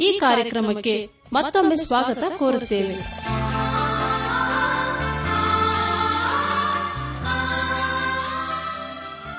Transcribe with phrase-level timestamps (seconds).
[0.00, 2.94] ಈ ಕಾರ್ಯಕ್ರಮಕ್ಕೆ ಮತ್ತೊಮ್ಮೆ ಸ್ವಾಗತ ಕೋರುತ್ತೇವೆ.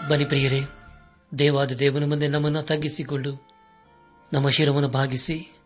[0.10, 0.62] ಬನಿ ಪ್ರಿಯರೇ,
[1.40, 3.48] ದೇವಾದ ದೇವನ ಮುಂದೆ ನಮ್ಮನ್ನು ತಗ್ಗಿಸಿಕೊಂಡು,
[4.34, 5.58] ನಮ್ಮ ಶಿರವನ್ನು ಭಾಗಿಸಿ,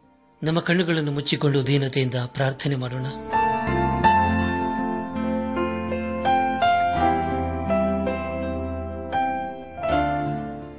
[0.44, 3.06] ನಮ್ಮ ಕಣ್ಣುಗಳನ್ನು ಮುಚ್ಚಿಕೊಂಡು ದೀನತೆಯಿಂದ ಪ್ರಾರ್ಥನೆ ಮಾಡೋಣ.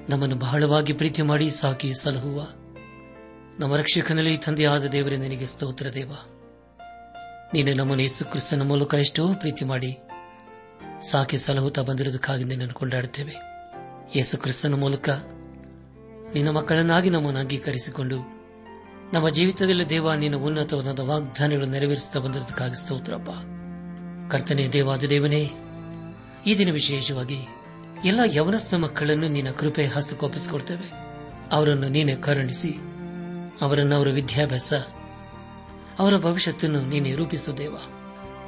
[0.09, 2.47] ನಮ್ಮನ್ನು ಬಹಳವಾಗಿ ಪ್ರೀತಿ ಮಾಡಿ ಸಾಕಿ ಸಲಹುವ
[3.61, 6.13] ನಮ್ಮ ರಕ್ಷಕನಲ್ಲಿ ತಂದೆಯಾದ ದೇವರೇ, ನಿನಗೆ ಸ್ತೋತ್ರ ದೇವ.
[7.55, 9.99] ನೀನು ನಮ್ಮನ್ನು ಯೇಸು ಕ್ರಿಸ್ತನ ಮೂಲಕ ಎಷ್ಟೋ ಪ್ರೀತಿ ಮಾಡಿ
[11.11, 13.35] ಸಾಕಿ ಸಲಹುತ್ತಾ ಬಂದಿರುವುದಕ್ಕಾಗಿ ನಿನ್ನನ್ನು ಕೊಂಡಾಡುತ್ತೇವೆ.
[14.17, 15.09] ಯೇಸು ಕ್ರಿಸ್ತನ ಮೂಲಕ
[16.35, 18.19] ನಿನ್ನ ಮಕ್ಕಳನ್ನಾಗಿ ನಮ್ಮನ್ನು ಅಂಗೀಕರಿಸಿಕೊಂಡು
[19.13, 23.31] ನಮ್ಮ ಜೀವಿತದಲ್ಲಿ ದೇವ, ನಿನ್ನ ಉನ್ನತವಾದ ವಾಗ್ದಾನಗಳು ನೆರವೇರಿಸುತ್ತಾ ಬಂದಿರುವುದಕ್ಕಾಗಿ ಸ್ತೋತ್ರಪ್ಪ
[24.33, 25.51] ಕರ್ತನೆ ದೇವಾದ ದೇವನೇ
[26.47, 27.39] ಈ ದಿನ ವಿಶೇಷವಾಗಿ
[28.05, 30.93] ಎಲ್ಲ ಯವನಸ್ಥ ಮಕ್ಕಳನ್ನು ನಿನ್ನ ಕೃಪೆ ಹಸ್ತಕೋಪಿಸಿಕೊಡ್ತೇವೆ
[31.53, 32.90] ಅವರನ್ನು ನೀನೆ ಕರುಣಿಸಿ
[33.61, 34.73] ಅವರನ್ನು ಅವರ ವಿದ್ಯಾಭ್ಯಾಸ,
[35.99, 37.77] ಅವರ ಭವಿಷ್ಯತ್ತನ್ನು ನೀನೆ ರೂಪಿಸು ದೇವ.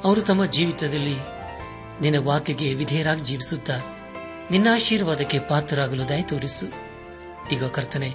[0.03, 1.17] ಅವರು ತಮ್ಮ ಜೀವಿತದಲ್ಲಿ
[2.01, 3.75] ನಿನ್ನ ವಾಕ್ಯಗೆ ವಿಧೇಯರಾಗಿ ಜೀವಿಸುತ್ತಾ
[4.51, 6.65] ನಿನ್ನ ಆಶೀರ್ವಾದಕ್ಕೆ ಪಾತ್ರರಾಗಲು ದಯ ತೋರಿಸು.
[7.51, 8.09] ಈಗ ಕರ್ತನೆ,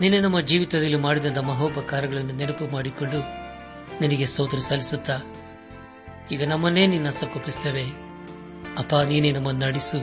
[0.00, 3.20] ನಿನ್ನೆ ನಮ್ಮ ಜೀವಿತದಲ್ಲಿ ಮಾಡಿದಂಥ ಮಹೋಪಕಾರಗಳನ್ನು ನೆನಪು ಮಾಡಿಕೊಂಡು
[4.00, 5.16] ನಿನಗೆ ಸ್ತೋತ್ರ ಸಲ್ಲಿಸುತ್ತಾ,
[6.32, 7.84] ಈಗ ನಮ್ಮನ್ನೇ ನಿನ್ನ ಸಕ್ಕೊಪ್ಪಿಸುತ್ತೇವೆ
[8.78, 10.00] ಅಪ್ಪ, ನೀನೇ ನಮ್ಮನ್ನು ನಡೆಸು.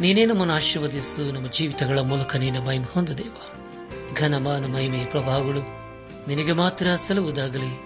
[0.00, 1.32] ನೀನೇ ನಮ್ಮನ್ನು ಆಶೀರ್ವದಿಸು.
[1.32, 3.34] ನಮ್ಮ ಜೀವಿತಗಳ ಮೂಲಕ ನೀನ ಮೈಮ್ ಹೊಂದದೇವ
[4.16, 5.60] ಘನಮಾನ ಮಹಿಮೆ ಪ್ರಭಾವಗಳು
[6.28, 7.80] ನಿನಗೆ ಮಾತ್ರ ಸಲ್ಲುವುದಾಗಲಿ.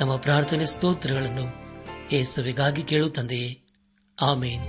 [0.00, 1.66] ನಮ್ಮ ಪ್ರಾರ್ಥನೆ ಸ್ತೋತ್ರಗಳನ್ನು
[2.12, 3.60] ಯೇಸುವಿಗಾಗಿ ಕೇಳು ತಂದೆಯೇ.
[4.22, 4.62] ಆಮೇನ್.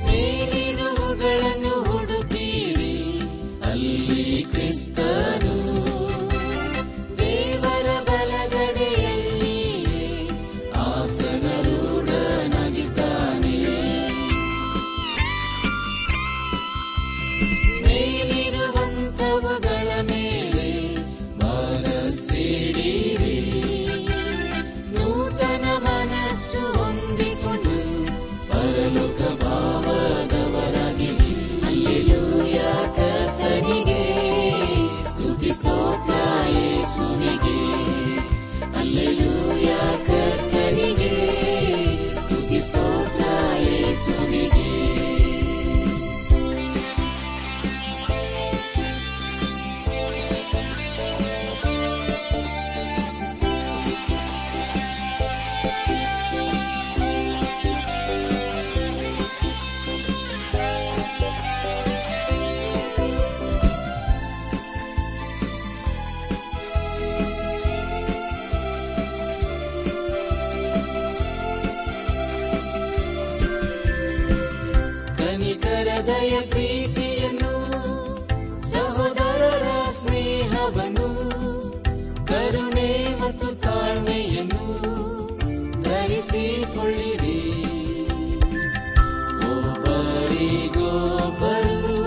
[90.48, 91.98] ಒಬ್ಬರಿಗೊಬ್ಬರು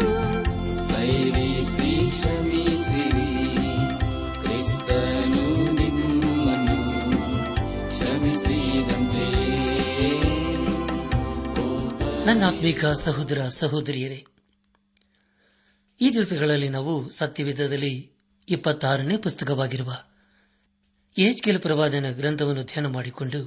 [0.89, 3.27] ಸೈರಿಸಿ ಕ್ಷಮಿಸಿರಿ
[4.43, 6.79] ಕ್ರಿಸ್ತನು ನಿಮ್ಮನ್ನು
[7.89, 9.61] ಕ್ಷಮಿಸಿದಂತೆಯೇ
[12.25, 14.25] ನನ್ನ ಆತ್ಮೀಕ ಸಹೋದರ ಸಹೋದರಿಯರೇ,
[16.01, 17.95] ಈ ದಿವಸಗಳಲ್ಲಿ ನಾವು ಸತ್ಯವಿಧದಲ್ಲಿ
[18.49, 19.93] ಇಪ್ಪತ್ತಾರನೇ ಪುಸ್ತಕವಾಗಿರುವ
[21.17, 23.41] ಎಚ್ಕೆಲ್ ಪ್ರವಾದನ ಗ್ರಂಥವನ್ನು ಧ್ಯಾನ ಮಾಡಿಕೊಂಡು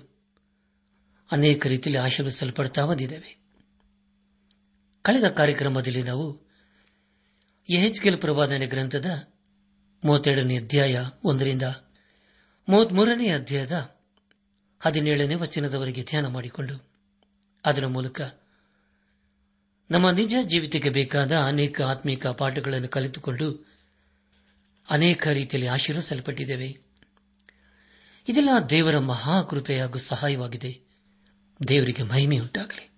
[1.31, 3.42] ಅನೇಕ ರೀತಿಯಲ್ಲಿ ಆಶೀರ್ವಿಸಲ್ಪಡ್ತಾ ಬಂದಿದ್ದೇವೆ.
[5.03, 6.41] ಕಳೆದ ಕಾರ್ಯಕ್ರಮದಲ್ಲಿ ನಾವು
[7.69, 9.27] ಎಹೆಚ್ಕೆಲ್ ಪ್ರವಾದನೆ ಗ್ರಂಥದ
[10.05, 11.63] ಮೂವತ್ತೆರಡನೇ ಅಧ್ಯಾಯ ಒಂದರಿಂದ
[12.69, 13.95] ಮೂವತ್ಮೂರನೇ ಅಧ್ಯಾಯದ
[14.79, 16.89] ಹದಿನೇಳನೇ ವಚನದವರೆಗೆ ಧ್ಯಾನ ಮಾಡಿಕೊಂಡು,
[17.65, 18.21] ಅದರ ಮೂಲಕ
[19.91, 23.67] ನಮ್ಮ ನಿಜ ಜೀವಿತಕ್ಕೆ ಬೇಕಾದ ಅನೇಕ ಆತ್ಮೀಕ ಪಾಠಗಳನ್ನು ಕಲಿತುಕೊಂಡು
[24.89, 26.79] ಅನೇಕ ರೀತಿಯಲ್ಲಿ ಆಶೀರ್ವಿಸಲ್ಪಟ್ಟಿದ್ದೇವೆ
[28.29, 30.81] ಇದೆಲ್ಲ ದೇವರ ಮಹಾಕೃಪೆ ಹಾಗೂ ಸಹಾಯವಾಗಿದೆ.
[31.67, 32.92] ದೇವರಿಗೆ ಮಹಿಮೆಯುಂಟಾಗಲಿ.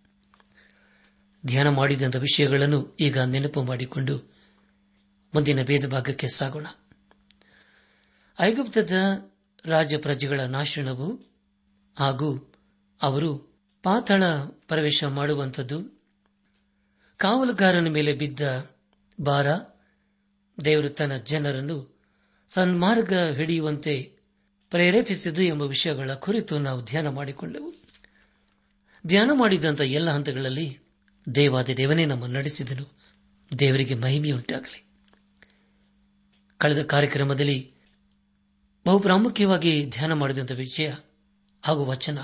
[1.45, 4.36] ಧ್ಯಾನ ಮಾಡಿದಂಥ ವಿಷಯಗಳನ್ನು ಈಗ ನೆನಪು ಮಾಡಿಕೊಂಡು
[5.33, 6.68] ಮುಂದಿನ ಭೇದ ಭಾಗಕ್ಕೆ ಸಾಗೋಣ.
[8.39, 8.92] ಐಗುಪ್ತದ
[9.65, 11.31] ರಾಜ ಪ್ರಜೆಗಳ ನಾಶನವು
[11.97, 12.53] ಹಾಗೂ
[13.01, 13.38] ಅವರು
[13.83, 16.01] ಪಾತಾಳ ಪ್ರವೇಶ ಮಾಡುವಂಥದ್ದು,
[17.18, 18.71] ಕಾವಲುಗಾರನ ಮೇಲೆ ಬಿದ್ದ
[19.21, 19.47] ಭಾರ,
[20.65, 22.00] ದೇವರು ತನ್ನ ಜನರನ್ನು
[22.50, 24.13] ಸನ್ಮಾರ್ಗ ಹಿಡಿಯುವಂತೆ
[24.69, 27.74] ಪ್ರೇರೇಪಿಸಿದ್ದು ಎಂಬ ವಿಷಯಗಳ ಕುರಿತು ನಾವು ಧ್ಯಾನ ಮಾಡಿಕೊಂಡೆವು.
[29.07, 30.84] ಧ್ಯಾನ ಮಾಡಿದಂಥ ಎಲ್ಲ ಹಂತಗಳಲ್ಲಿ
[31.36, 32.98] ದೇವಾದ ದೇವನೇ ನಮ್ಮನ್ನು ನಡೆಸಿದನು.
[33.60, 34.86] ದೇವರಿಗೆ ಮಹಿಮೆಯುಂಟಾಗಲಿ.
[36.57, 37.74] ಕಳೆದ ಕಾರ್ಯಕ್ರಮದಲ್ಲಿ
[38.86, 40.94] ಬಹು ಪ್ರಾಮುಖ್ಯವಾಗಿ ಧ್ಯಾನ ಮಾಡಿದಂಥ ವಿಷಯ
[41.66, 42.18] ಹಾಗೂ ವಚನ.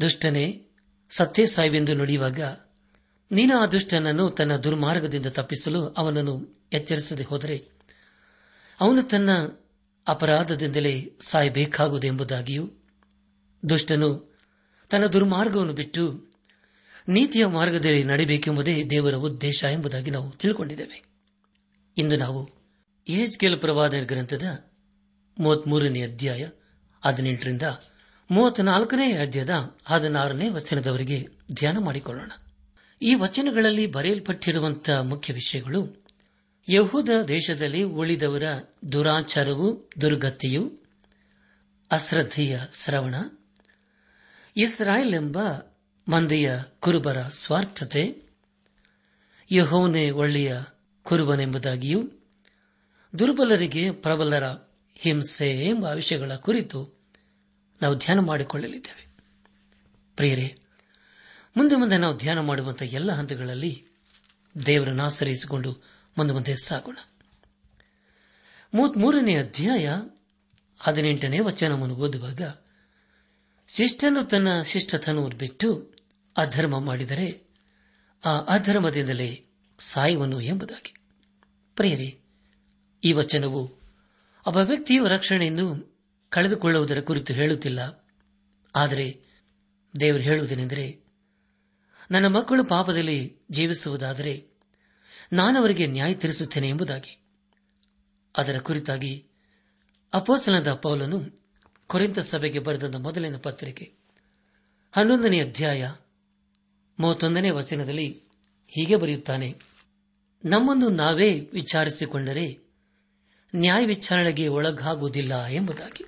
[0.00, 0.66] ದುಷ್ಟನೇ
[1.10, 2.40] ಸತ್ತೇ ಸಾಯ್ವೆಂದು ನುಡಿಯುವಾಗ
[3.32, 7.68] ನೀನು ಆ ದುಷ್ಟನನ್ನು ತನ್ನ ದುರ್ಮಾರ್ಗದಿಂದ ತಪ್ಪಿಸಲು ಅವನನ್ನು ಎಚ್ಚರಿಸದೆ ಹೋದರೆ
[8.80, 9.30] ಅವನು ತನ್ನ
[10.08, 12.70] ಅಪರಾಧದಿಂದಲೇ ಸಾಯಬೇಕಾಗುವುದೆಂಬುದಾಗಿಯೂ
[13.68, 14.38] ದುಷ್ಟನು
[14.90, 16.29] ತನ್ನ ದುರ್ಮಾರ್ಗವನ್ನು ಬಿಟ್ಟು
[17.08, 21.02] ನೀತಿಯ ಮಾರ್ಗದಲ್ಲಿ ನಡೆಯಬೇಕೆಂಬುದೇ ದೇವರ ಉದ್ದೇಶ ಎಂಬುದಾಗಿ ನಾವು ತಿಳಿದುಕೊಂಡಿದ್ದೇವೆ
[21.96, 22.50] ಇಂದು ನಾವು
[23.08, 24.64] ಏಜ್ಗೆಲ್ ಪ್ರವಾದ ಗ್ರಂಥದ
[25.38, 26.48] ಮೂವತ್ಮೂರನೇ ಅಧ್ಯಾಯ
[27.04, 27.62] ಹದಿನೆಂಟರಿಂದ
[28.30, 32.32] ಮೂವತ್ನಾಲ್ಕನೇ ಅಧ್ಯಾಯದ ಹದಿನಾರನೇ ವಚನದವರೆಗೆ ಧ್ಯಾನ ಮಾಡಿಕೊಳ್ಳೋಣ.
[33.02, 36.04] ಈ ವಚನಗಳಲ್ಲಿ ಬರೆಯಲ್ಪಟ್ಟಿರುವಂತಹ ಮುಖ್ಯ ವಿಷಯಗಳು
[36.68, 38.42] ಯಹೂದ ದೇಶದಲ್ಲಿ ಉಳಿದವರ
[38.92, 40.72] ದುರಾಚಾರವು, ದುರ್ಗತಿಯು,
[41.90, 43.14] ಅಶ್ರದ್ಧೆಯ ಶ್ರವಣ,
[44.56, 45.38] ಇಸ್ರಾಯೇಲ್ ಎಂಬ
[46.10, 48.22] ಮಂದೆಯ ಕುರುಬರ ಸ್ವಾರ್ಥತೆ
[49.50, 50.56] ಯಹೋನೆ ಒಳ್ಳೆಯ
[51.02, 52.10] ಕುರುಬನೆಂಬುದಾಗಿಯೂ,
[53.18, 54.44] ದುರ್ಬಲರಿಗೆ ಪ್ರಬಲರ
[54.94, 57.00] ಹಿಂಸೆ ಎಂಬ ವಿಷಯಗಳ ಕುರಿತು
[57.82, 59.06] ನಾವು ಧ್ಯಾನ ಮಾಡಿಕೊಳ್ಳಲಿದ್ದೇವೆ.
[60.16, 60.58] ಪ್ರಿಯರೇ,
[61.56, 63.86] ಮುಂದೆ ಮುಂದೆ ನಾವು ಧ್ಯಾನ ಮಾಡುವಂತಹ ಎಲ್ಲ ಹಂತಗಳಲ್ಲಿ
[64.66, 65.84] ದೇವರನ್ನು ಆಶ್ರಯಿಸಿಕೊಂಡು
[66.18, 66.98] ಮುಂದೆ ಮುಂದೆ ಸಾಗೋಣ.
[68.74, 69.94] ಮೂವತ್ಮೂರನೇ ಅಧ್ಯಾಯ
[70.78, 72.42] ಹದಿನೆಂಟನೇ ವಚನವನ್ನು ಓದುವಾಗ
[73.68, 75.99] ಶಿಷ್ಟನು ತನ್ನ ಶಿಷ್ಟತನವನ್ನು ಬಿಟ್ಟು
[76.36, 77.42] ಅಧರ್ಮ ಮಾಡಿದರೆ
[78.24, 79.46] ಆ ಅಧರ್ಮದಿಂದಲೇ
[79.78, 80.94] ಸಾಯುವನು ಎಂಬುದಾಗಿ.
[81.76, 82.20] ಪ್ರಿಯರೇ,
[83.04, 83.60] ಈ ವಚನವು
[84.46, 85.96] ಒಬ್ಬ ವ್ಯಕ್ತಿಯು ರಕ್ಷಣೆಯನ್ನು
[86.28, 88.06] ಕಳೆದುಕೊಳ್ಳುವುದರ ಕುರಿತು ಹೇಳುತ್ತಿಲ್ಲ.
[88.76, 89.20] ಆದರೆ
[90.00, 91.00] ದೇವರು ಹೇಳುವುದೇನೆಂದರೆ,
[92.10, 94.46] ನನ್ನ ಮಕ್ಕಳು ಪಾಪದಲ್ಲಿ ಜೀವಿಸುವುದಾದರೆ
[95.32, 97.22] ನಾನವರಿಗೆ ನ್ಯಾಯ ತೀರಿಸುತ್ತೇನೆ ಎಂಬುದಾಗಿ.
[98.36, 99.26] ಅದರ ಕುರಿತಾಗಿ
[100.14, 101.40] ಅಪೋಸನದ ಪೌಲನು
[101.86, 103.92] ಕೊರಿಂತ ಸಭೆಗೆ ಬರೆದ ಮೊದಲಿನ ಪತ್ರಿಕೆ
[104.92, 105.90] ಹನ್ನೊಂದನೇ ಅಧ್ಯಾಯ
[107.00, 108.22] ಮೂವತ್ತೊಂದನೇ ವಚನದಲ್ಲಿ
[108.68, 109.54] ಹೀಗೆ ಬರೆಯುತ್ತಾನೆ.
[110.44, 112.58] ನಮ್ಮನ್ನು ನಾವೇ ವಿಚಾರಿಸಿಕೊಂಡರೆ
[113.56, 116.04] ನ್ಯಾಯ ವಿಚಾರಣೆಗೆ ಒಳಗಾಗುವುದಿಲ್ಲ ಎಂಬುದಾಗಿ.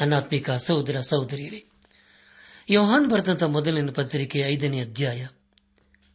[0.00, 1.64] ಅನಾತ್ಮಿಕ ಸಹೋದರ ಸಹೋದರಿಯರೇ,
[2.70, 5.26] ಯೋಹಾನ್ ಬರೆದಂತ ಮೊದಲಿನ ಪತ್ರಿಕೆ ಐದನೇ ಅಧ್ಯಾಯ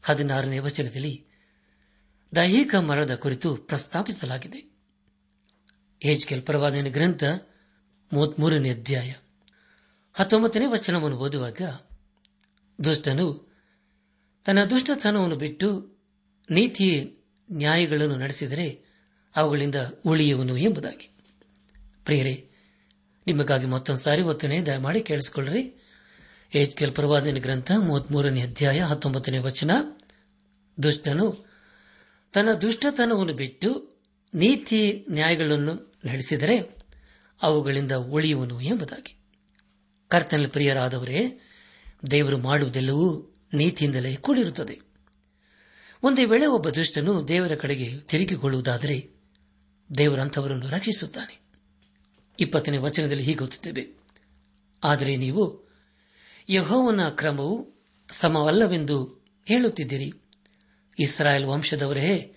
[0.03, 1.25] ಹದಿನಾರನೇ ವಚನದಲ್ಲಿ
[2.35, 4.73] ದೈಹಿಕ ಮರಣದ ಕುರಿತು ಪ್ರಸ್ತಾಪಿಸಲಾಗಿದೆ.
[6.05, 7.23] ಏಜ್ಕೆಲ್ ಪರವಾದನೆ ಗ್ರಂಥ
[8.13, 9.13] ಮೂವತ್ಮೂರನೇ ಅಧ್ಯಾಯ
[10.13, 11.61] ಹತ್ತೊಂಬತ್ತನೇ ವಚನವನ್ನು ಓದುವಾಗ
[12.83, 13.53] ದುಷ್ಟನು
[14.45, 15.97] ತನ್ನ ದುಷ್ಟತನವನ್ನು ಬಿಟ್ಟು
[16.49, 17.17] ನೀತಿ
[17.51, 18.85] ನ್ಯಾಯಗಳನ್ನು ನಡೆಸಿದರೆ
[19.35, 19.75] ಅವುಗಳಿಂದ
[20.05, 21.15] ಉಳಿಯುವನು ಎಂಬುದಾಗಿ.
[22.05, 22.49] ಪ್ರಿಯರೇ,
[23.27, 25.83] ನಿಮಗಾಗಿ ಮತ್ತೊಂದು ಸಾರಿ ಒತ್ತನೆ ದಯಮಾಡಿ ಕೇಳಿಸಿಕೊಳ್ಳ್ರಿ.
[26.53, 29.71] ಎಚ್ ಕೆಲ್ ಪ್ರವಾದನ ಗ್ರಂಥ ಮೂವತ್ಮೂರನೇ ಅಧ್ಯಾಯ ಹತ್ತೊಂಬತ್ತನೇ ವಚನ.
[30.83, 31.53] ದುಷ್ಟನು
[32.33, 33.97] ತನ್ನ ದುಷ್ಟತನವನ್ನು ಬಿಟ್ಟು
[34.33, 36.77] ನೀತಿ ನ್ಯಾಯಗಳನ್ನು ನಡೆಸಿದರೆ
[37.41, 39.15] ಅವುಗಳಿಂದ ಉಳಿಯುವನು ಎಂಬುದಾಗಿ.
[40.07, 41.49] ಕರ್ತನಲ್ಲಿ ಪ್ರಿಯರಾದವರೇ
[42.11, 44.81] ದೇವರು ಮಾಡುವುದೆಲ್ಲವೂ ನೀತಿಯಿಂದಲೇ ಕೂಡಿರುತ್ತದೆ.
[46.03, 49.09] ಒಂದೇ ವೇಳೆ ಒಬ್ಬ ದುಷ್ಟನು ದೇವರ ಕಡೆಗೆ ತಿರುಗಿಕೊಳ್ಳುವುದಾದರೆ
[49.97, 51.39] ದೇವರಂಥವರನ್ನು ರಕ್ಷಿಸುತ್ತಾನೆ.
[52.39, 53.97] ಇಪ್ಪತ್ತನೇ ವಚನದಲ್ಲಿ ಹೀಗೆ ಗೊತ್ತಿದ್ದೇವೆ
[54.83, 55.63] ಆದರೆ ನೀವು
[56.49, 57.73] ಯಹೋವನ ಕ್ರಮವು
[58.09, 60.13] ಸಮವಲ್ಲವೆಂದು ಹೇಳುತ್ತಿದ್ದೀರಿ.
[60.99, 62.35] ಇಸ್ರಾಯೇಲ್ ವಂಶದವರೇ,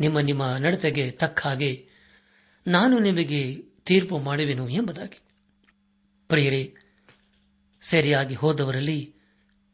[0.00, 1.88] ನಿಮ್ಮ ನಿಮ್ಮ ನಡತೆಗೆ ತಕ್ಕ ಹಾಗೆ
[2.66, 5.20] ನಾನು ನಿಮಗೆ ತೀರ್ಪು ಮಾಡುವೆನು ಎಂಬುದಾಗಿ.
[6.28, 6.74] ಪ್ರಿಯರೇ
[7.80, 9.14] ಸರಿಯಾಗಿ ಹೋದವರಲ್ಲಿ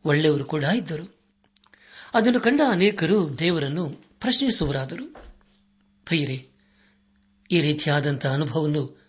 [0.04, 1.16] ಒಳ್ಳೆಯವರು ಕೂಡ ಇದ್ದರು.
[2.14, 5.16] ಅದನ್ನು ಕಂಡ ಅನೇಕರು ದೇವರನ್ನು ಪ್ರಶ್ನಿಸುವರಾದರು.
[6.04, 6.48] ಪ್ರಿಯರೇ,
[7.50, 9.00] ಈ ರೀತಿಯಾದಂತಹ ಅನುಭವವನ್ನು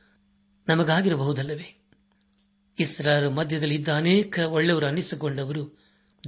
[0.67, 1.77] ನಮಗಾಗಿರಬಹುದಲ್ಲವೇ?
[2.79, 5.79] ಇಸ್ರಾರ ಮಧ್ಯದಲ್ಲಿ ಇದ್ದ ಅನೇಕ ಒಳ್ಳೆಯವರು ಅನ್ನಿಸಿಕೊಂಡವರು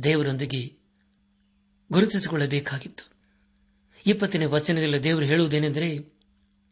[0.03, 0.73] ದೇವರೊಂದಿಗೆ
[1.91, 3.11] ಗುರುತಿಸಿಕೊಳ್ಳಬೇಕಾಗಿತ್ತು.
[4.05, 6.13] ಇಪ್ಪತ್ತನೇ ವಚನದಲ್ಲಿ ದೇವರು ಹೇಳುವುದೇನೆಂದರೆ,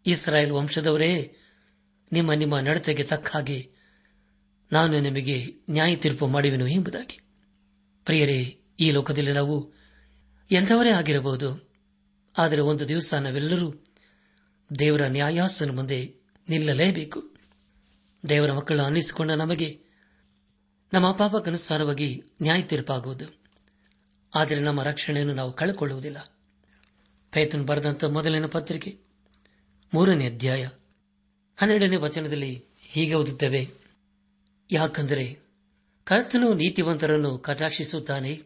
[0.06, 1.36] ಇಸ್ರಾಯೇಲ್ ವಂಶದವರೇ,
[2.12, 3.77] ನಿಮ್ಮ ನಿಮ್ಮ ನಡತೆಗೆ ತಕ್ಕ ಹಾಗೆ
[4.72, 7.20] ನಾನು ನಿಮಗೆ ನ್ಯಾಯ ತೀರ್ಪು ಮಾಡುವೆನು ಎಂಬುದಾಗಿ.
[8.06, 9.74] ಪ್ರಿಯರೇ, ಈ ಲೋಕದಲ್ಲಿ ನಾವು
[10.52, 11.70] ಎಂಥವರೇ ಆಗಿರಬಹುದು.
[12.38, 13.84] ಆದರೆ ಒಂದು ದಿವಸ ನಾವೆಲ್ಲರೂ
[14.80, 16.14] ದೇವರ ನ್ಯಾಯಾಸನ ಮುಂದೆ
[16.50, 17.36] ನಿಲ್ಲಲೇಬೇಕು.
[18.30, 19.80] ದೇವರ ಮಕ್ಕಳು ಅನ್ನಿಸಿಕೊಂಡ ನಮಗೆ
[20.94, 23.26] ನಮ್ಮ ಪಾಪಕ್ಕನುಸಾರವಾಗಿ ನ್ಯಾಯ ತೀರ್ಪಾಗುವುದು.
[24.36, 26.38] ಆದರೆ ನಮ್ಮ ರಕ್ಷಣೆಯನ್ನು ನಾವು ಕಳೆಕೊಳ್ಳುವುದಿಲ್ಲ.
[27.32, 28.98] ಪೈತನ್ ಬರೆದಂತ ಮೊದಲಿನ ಪತ್ರಿಕೆ,
[29.94, 30.70] ಮೂರನೇ ಅಧ್ಯಾಯ,
[31.58, 33.87] ಹನ್ನೆರಡನೇ ವಚನದಲ್ಲಿ ಹೀಗೆ ಓದುತ್ತೇವೆ.
[34.72, 35.40] ಯಾಕಂದರೆ
[36.04, 38.44] ಕರ್ತನು ನೀತಿವಂತರನ್ನು ಕಟಾಕ್ಷಿಸುತ್ತಾನೆ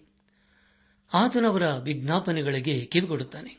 [1.13, 3.58] ಆತನವರ ವಿಜ್ಞಾಪನೆಗಳಿಗೆ ಕಿವಿಗೊಡುತ್ತಾನೆ.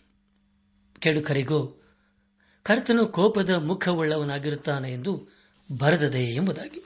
[0.98, 1.82] ಕೆಡುಕರಿಗೂ
[2.62, 5.28] ಕರ್ತನು ಕೋಪದ ಮುಖವುಳ್ಳವನಾಗಿರುತ್ತಾನೆ ಎಂದು
[5.78, 6.84] ಬರೆದದೆ ಎಂಬುದಾಗಿ.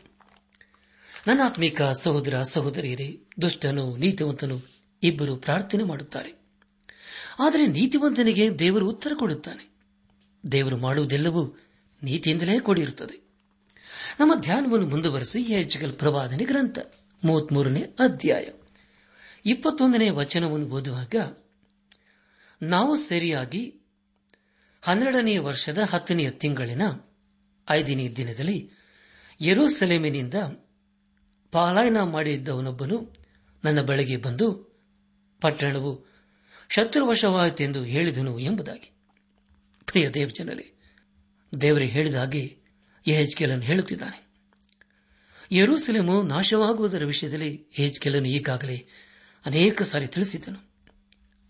[1.27, 4.61] ನನ್ನ ಆತ್ಮಿಕ ಸಹೋದರ ಸಹೋದರಿಯರೇ, ದುಷ್ಟನು, ನೀತಿವಂತನು
[5.03, 6.47] ಇಬ್ಬರು ಪ್ರಾರ್ಥನೆ ಮಾಡುತ್ತಾರೆ.
[7.39, 9.77] ಆದರೆ ನೀತಿವಂತನಿಗೆ ದೇವರು ಉತ್ತರ ಕೊಡುತ್ತಾನೆ.
[10.53, 11.59] ದೇವರು ಮಾಡುವುದೆಲ್ಲವೂ
[12.03, 13.26] ನೀತಿಯಿಂದಲೇ ಕೂಡಿರುತ್ತದೆ.
[14.21, 16.79] ನಮ್ಮ ಧ್ಯಾನವನ್ನು ಮುಂದುವರೆಸಿ ಎಚ್ಕಲ್ ಪ್ರವಾದನೆ ಗ್ರಂಥ,
[17.25, 18.47] ಮೂವತ್ಮೂರನೇ ಅಧ್ಯಾಯ.
[19.47, 21.15] ಇಪ್ಪತ್ತೊಂದನೇ ವಚನವನ್ನು ಓದುವಾಗ,
[22.63, 23.81] ನಾವು ಸರಿಯಾಗಿ
[24.83, 26.83] ಹನ್ನೆರಡನೇ ವರ್ಷದ ಹತ್ತನೆಯ ತಿಂಗಳಿನ
[27.71, 28.71] ಐದನೇ ದಿನದಲ್ಲಿ
[29.41, 30.35] ಯೆರೂಸಲೇಮಿನಿಂದ
[31.53, 33.15] ಪಾಲಾಯನ ಮಾಡಿದ್ದವನೊಬ್ಬನು
[33.65, 34.79] ನನ್ನ ಬಳಿಗೆ ಬಂದು,
[35.41, 36.07] ಪಟ್ಟಣವು
[36.69, 38.97] ಶತ್ರುವಶವಾಯಿತೆಂದು ಹೇಳಿದನು ಎಂಬುದಾಗಿ.
[39.87, 40.75] ಪ್ರಿಯ ದೇವಜನರೇ,
[41.61, 42.15] ದೇವರೇ ಹೇಳಿದ
[43.07, 44.27] ಯಹೆಜ್ಕೇಲನ್ನು ಹೇಳುತ್ತಿದ್ದಾನೆ.
[45.53, 48.87] ಯರೂಸೆಲೆಮು ನಾಶವಾಗುವುದರ ವಿಷಯದಲ್ಲಿ ಯಹೆಜ್ಕೇಲನು ಈಗಾಗಲೇ
[49.47, 50.71] ಅನೇಕ ಸಾರಿ ತಿಳಿಸಿದ್ದನು.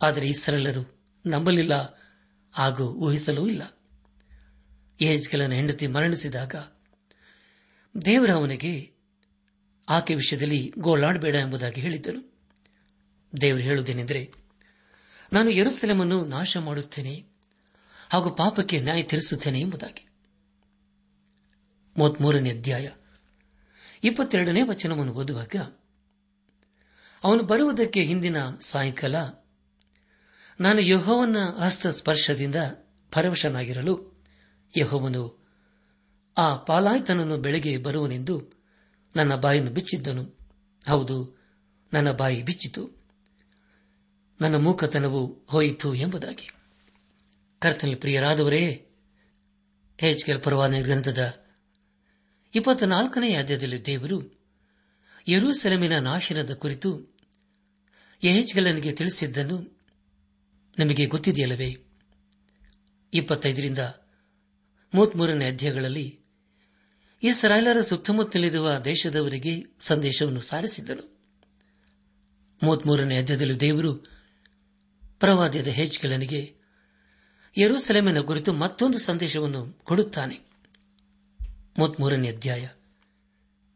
[0.03, 2.07] ಆದರೆ ಈ ಸರಳರು ನಂಬಲಿಲ್ಲ,
[2.53, 3.81] ಹಾಗೂ ಊಹಿಸಲೂ ಇಲ್ಲ.
[5.03, 6.55] ಯಹೆಜ್ಕೇಲನ ಹೆಂಡತಿ ಮರಣಿಸಿದಾಗ
[8.05, 8.93] ದೇವರ ಅವನಿಗೆ
[9.89, 12.39] ಆಕೆ ವಿಷಯದಲ್ಲಿ ಗೋಳಾಡಬೇಡ ಎಂಬುದಾಗಿ ಹೇಳಿದ್ದನು.
[13.41, 14.33] ದೇವರು ಹೇಳುವುದೇನೆಂದರೆ,
[15.33, 17.25] ನಾನು ಯೆರೂಸಲೇಮನ್ನು ನಾಶ ಮಾಡುತ್ತೇನೆ
[18.11, 20.06] ಹಾಗೂ ಪಾಪಕ್ಕೆ ನ್ಯಾಯ ತೀರಿಸುತ್ತೇನೆ ಎಂಬುದಾಗಿ.
[21.99, 22.89] ಮೂವತ್ಮೂರನೇ ಅಧ್ಯಾಯ.
[24.05, 25.57] ಇಪ್ಪತ್ತೆರಡನೇ ವಚನವನ್ನು ಓದುವಾಗ,
[27.25, 29.17] ಅವನು ಬರುವುದಕ್ಕೆ ಹಿಂದಿನ ಸಾಯಂಕಾಲ
[30.61, 32.55] ನಾನು ಯಹೋವನ ಹಸ್ತ ಸ್ಪರ್ಶದಿಂದ
[33.13, 34.23] ಪರವಶನಾಗಿರಲು
[34.79, 35.47] ಯಹೋವನು
[36.39, 38.43] ಆ ಪಾಲಾಯ್ತನನ್ನು ಬೆಳಗ್ಗೆ ಬರುವನೆಂದು
[39.17, 40.39] ನನ್ನ ಬಾಯನ್ನು ಬಿಚ್ಚಿದ್ದನು.
[40.89, 41.43] ಹೌದು,
[41.93, 43.07] ನನ್ನ ಬಾಯಿ ಬಿಚ್ಚಿತು.
[44.41, 46.51] ನನ್ನ ಮೂಕತನವು ಹೋಯಿತು ಎಂಬುದಾಗಿ.
[47.59, 48.89] ಕರ್ತನ ಪ್ರಿಯರಾದವರೇ
[49.99, 51.46] ಹೆಚ್ಕೆಲ್ ಪರವಾದ ಗ್ರಂಥದ
[52.57, 54.39] ಇಪ್ಪತ್ನಾಲ್ಕನೇ ಅಧ್ಯಾಯದಲ್ಲಿ ದೇವರು
[55.29, 57.17] ಯರೂಸೆಲಮಿನ ನಾಶನದ ಕುರಿತು
[58.25, 59.81] ಯಹೆಚ್ಗಲನಿಗೆ ತಿಳಿಸಿದ್ದನ್ನು
[60.79, 61.85] ನಮಗೆ ಗೊತ್ತಿದೆಯಲ್ಲವೇ?
[63.15, 63.79] ಇಪ್ಪತ್ತೈದರಿಂದ
[64.95, 66.21] ಮೂವತ್ಮೂರನೇ ಅಧ್ಯಾಯಗಳಲ್ಲಿ
[67.23, 71.21] ಇಸ್ರಾಯೇಲರ ಸುತ್ತಮುತ್ತಲಿರುವ ದೇಶದವರಿಗೆ ಸಂದೇಶವನ್ನು ಸಾರಿಸಿದ್ದನು.
[72.63, 73.95] ಮೂವತ್ಮೂರನೇ ಅಧ್ಯಾಯದಲ್ಲಿ ದೇವರು
[75.21, 76.55] ಪ್ರವಾದ್ಯದ ಹೆಜ್ಗಳನಿಗೆ
[77.59, 80.56] ಯರೂಸೆಲೆಮಿನ ಕುರಿತು ಮತ್ತೊಂದು ಸಂದೇಶವನ್ನು ಕೊಡುತ್ತಾನೆ.
[81.79, 82.69] ಮೂವತ್ಮೂರನೇ ಅಧ್ಯಾಯ,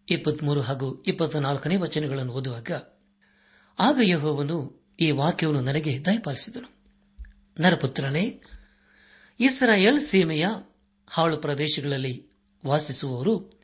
[0.09, 2.71] ಇಪ್ಪತ್ಮೂರು ಹಾಗೂ ಇಪ್ಪತ್ನಾಲ್ಕನೇ ವಚನಗಳನ್ನು ಓದುವಾಗ,
[3.79, 6.71] ಆಗ ಯಹೋವನು ಈ ವಾಕ್ಯವನ್ನು ನನಗೆ ದಯಪಾಲಿಸಿದನು.
[7.61, 8.43] ನರಪುತ್ರನೇ,
[9.41, 10.47] ಇಸ್ರಾಯೇಲ್ ಸೀಮೆಯ
[11.09, 12.27] ಹಾಳು ಪ್ರದೇಶಗಳಲ್ಲಿ
[12.67, 13.61] ವಾಸಿಸುವವರು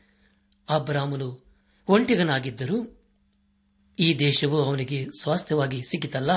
[0.69, 1.45] ಅಬ್ರಾಮನು
[1.88, 3.02] ಒಂಟಿಗನಾಗಿದ್ದರು
[3.99, 6.33] ಈ ದೇಶವು ಅವನಿಗೆ ಸ್ವಾಸ್ಥ್ಯವಾಗಿ ಸಿಕ್ಕಿತಲ್ಲ.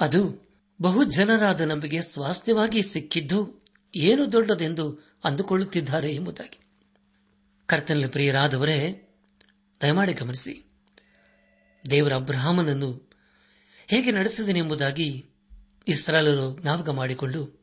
[0.00, 0.48] ಅದು
[0.82, 6.65] ಬಹು ಜನರಾದ ನಮಗೆ ಸ್ವಾಸ್ಥ್ಯವಾಗಿ ಸಿಕ್ಕಿದ್ದು ಏನು ದೊಡ್ಡದೆಂದು ಅಂದುಕೊಳ್ಳುತ್ತಿದ್ದಾರೆ ಎಂಬುದಾಗಿ.
[7.66, 9.08] ಕರ್ತನಲ್ಲಿ ಪ್ರಿಯರಾದವರೇ,
[9.82, 10.72] ದಯಮಾಡಿ ಗಮನಿಸಿ.
[11.90, 13.10] ದೇವರ ಅಬ್ರಹಾಮನನ್ನು
[13.86, 15.26] ಹೇಗೆ ನಡೆಸಿದನೆಂಬುದಾಗಿ
[15.88, 17.60] ಇಸ್ರಾಲರು ಜ್ಞಾಪಕ ಮಾಡಿಕೊಂಡು,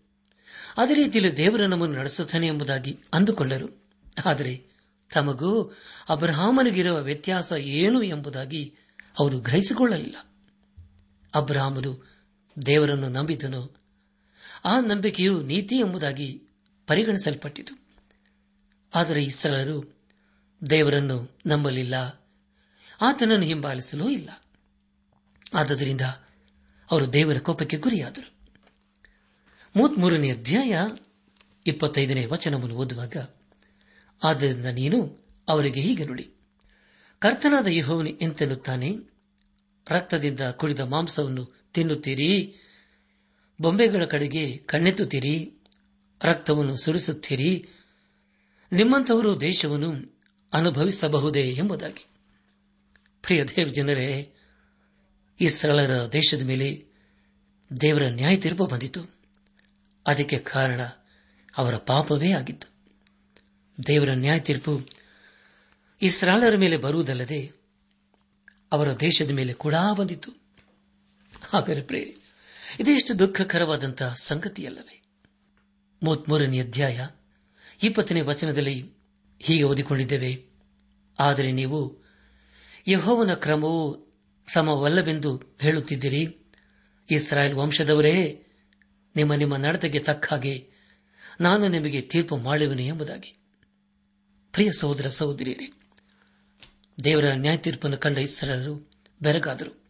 [0.78, 3.84] ಅದೇ ರೀತಿಯಲ್ಲಿ ದೇವರ ನಮ್ಮನ್ನು ನಡೆಸುತ್ತಾನೆ ಎಂಬುದಾಗಿ ಅಂದುಕೊಂಡರು.
[4.26, 4.66] ಆದರೆ
[5.14, 5.78] ತಮಗೂ
[6.10, 8.76] ಅಬ್ರಹಾಮನಿಗಿರುವ ವ್ಯತ್ಯಾಸ ಏನು ಎಂಬುದಾಗಿ
[9.20, 10.16] ಅವರು ಗ್ರಹಿಸಿಕೊಳ್ಳಲಿಲ್ಲ.
[11.36, 12.08] ಅಬ್ರಹಾಮನು
[12.66, 13.78] ದೇವರನ್ನು ನಂಬಿದನು.
[14.66, 16.44] ಆ ನಂಬಿಕೆಯು ನೀತಿ ಎಂಬುದಾಗಿ
[16.88, 17.84] ಪರಿಗಣಿಸಲ್ಪಟ್ಟಿತು.
[18.96, 19.93] ಆದರೆ ಇಸ್ರಾಲರು
[20.70, 22.26] ದೇವರನ್ನು ನಂಬಲಿಲ್ಲ.
[23.02, 24.30] ಆತನನ್ನು ಹಿಂಬಾಲಿಸಲೂ ಇಲ್ಲ.
[25.54, 26.02] ಆದ್ದರಿಂದ
[26.92, 28.34] ಅವರು ದೇವರ ಕೋಪಕ್ಕೆ ಗುರಿಯಾದರು.
[29.76, 30.78] ಮೂವತ್ಮೂರನೇ ಅಧ್ಯಾಯ
[31.68, 33.18] ಇಪ್ಪತ್ತೈದನೇ ವಚನವನ್ನು ಓದುವಾಗ,
[34.24, 36.30] ಆದ್ದರಿಂದ ನೀನು ಅವರಿಗೆ ಹೀಗೆ ನುಡಿ.
[37.20, 38.98] ಕರ್ತನಾದ ಯಹೋವನು ಎಂತೆನ್ನುತ್ತಾನೆ?
[39.90, 42.56] ರಕ್ತದಿಂದ ಕುಡಿದ ಮಾಂಸವನ್ನು ತಿನ್ನುತ್ತೀರಿ?
[43.62, 45.54] ಬೊಂಬೆಗಳ ಕಡೆಗೆ ಕಣ್ಣೆತ್ತುತ್ತೀರಿ?
[46.24, 47.70] ರಕ್ತವನ್ನು ಸುರಿಸುತ್ತೀರಿ?
[48.72, 50.13] ನಿಮ್ಮಂಥವರು ದೇಶವನ್ನು
[50.54, 52.06] ಅನುಭವಿಸಬಹುದೇ ಎಂಬುದಾಗಿ.
[53.22, 54.34] ಪ್ರಿಯ ದೇವ್ ಜನರೇ
[55.42, 56.86] ಈ ಸರಳರ ದೇಶದ ಮೇಲೆ
[57.82, 59.06] ದೇವರ ನ್ಯಾಯ ತೀರ್ಪು ಬಂದಿತು.
[60.08, 60.82] ಅದಕ್ಕೆ ಕಾರಣ
[61.58, 62.68] ಅವರ ಪಾಪವೇ ಆಗಿತ್ತು.
[63.88, 64.90] ದೇವರ ನ್ಯಾಯ ತೀರ್ಪು
[66.02, 67.52] ಇಸ್ರಾಲರ ಮೇಲೆ ಬರುವುದಲ್ಲದೆ
[68.72, 70.32] ಅವರ ದೇಶದ ಮೇಲೆ ಕೂಡ ಬಂದಿತು
[71.50, 72.18] ಹಾಗಾದರೆ ಪ್ರೇರಿ
[72.80, 75.02] ಇದೆಷ್ಟು ದುಃಖಕರವಾದಂತಹ ಸಂಗತಿಯಲ್ಲವೇ?
[76.04, 77.08] ಮೂವತ್ಮೂರನೇ ಅಧ್ಯಾಯ,
[77.84, 79.03] ಇಪ್ಪತ್ತನೇ ವಚನದಲ್ಲಿ
[79.44, 80.46] ಹೀಗೆ ಓದಿಕೊಂಡಿದ್ದೇವೆ.
[81.20, 81.98] ಆದರೆ ನೀವು
[82.88, 84.08] ಯಹೋವನ ಕ್ರಮವು
[84.48, 86.38] ಸಮವಲ್ಲವೆಂದು ಹೇಳುತ್ತಿದ್ದೀರಿ.
[87.10, 88.46] ಇಸ್ರಾಯೇಲ್ ವಂಶದವರೇ,
[89.16, 90.70] ನಿಮ್ಮ ನಿಮ್ಮ ನಡತೆಗೆ ತಕ್ಕ ಹಾಗೆ
[91.42, 93.36] ನಾನು ನಿಮಗೆ ತೀರ್ಪು ಮಾಡುವೆನು ಎಂಬುದಾಗಿ.
[94.52, 95.72] ಪ್ರಿಯ ಸಹೋದರ ಸಹೋದರಿಯರೇ,
[97.04, 99.84] ದೇವರ ನ್ಯಾಯ ತೀರ್ಪನ್ನು ಕಂಡ ಇಸ್ರಾಯರು ಬೆರಗಾದರು.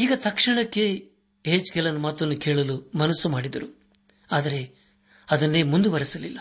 [0.00, 1.10] ಈಗ ತಕ್ಷಣಕ್ಕೆ
[1.46, 3.80] ಹೆಚ್ ಕೆಲನ ಮಾತನ್ನು ಕೇಳಲು ಮನಸ್ಸು ಮಾಡಿದರು.
[4.30, 4.74] ಆದರೆ
[5.30, 6.38] ಅದನ್ನೇ ಮುಂದುವರೆಸಲಿಲ್ಲ.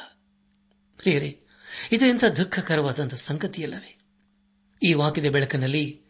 [0.97, 1.39] ಪ್ರಿಯರೇ
[1.91, 3.97] ಇದು ಎಂಥ ದುಃಖಕರವಾದಂಥ ಸಂಗತಿಯಲ್ಲವೇ?
[4.83, 6.01] ಈ ವಾಕ್ಯದ ಬೆಳಕಿನಲ್ಲಿ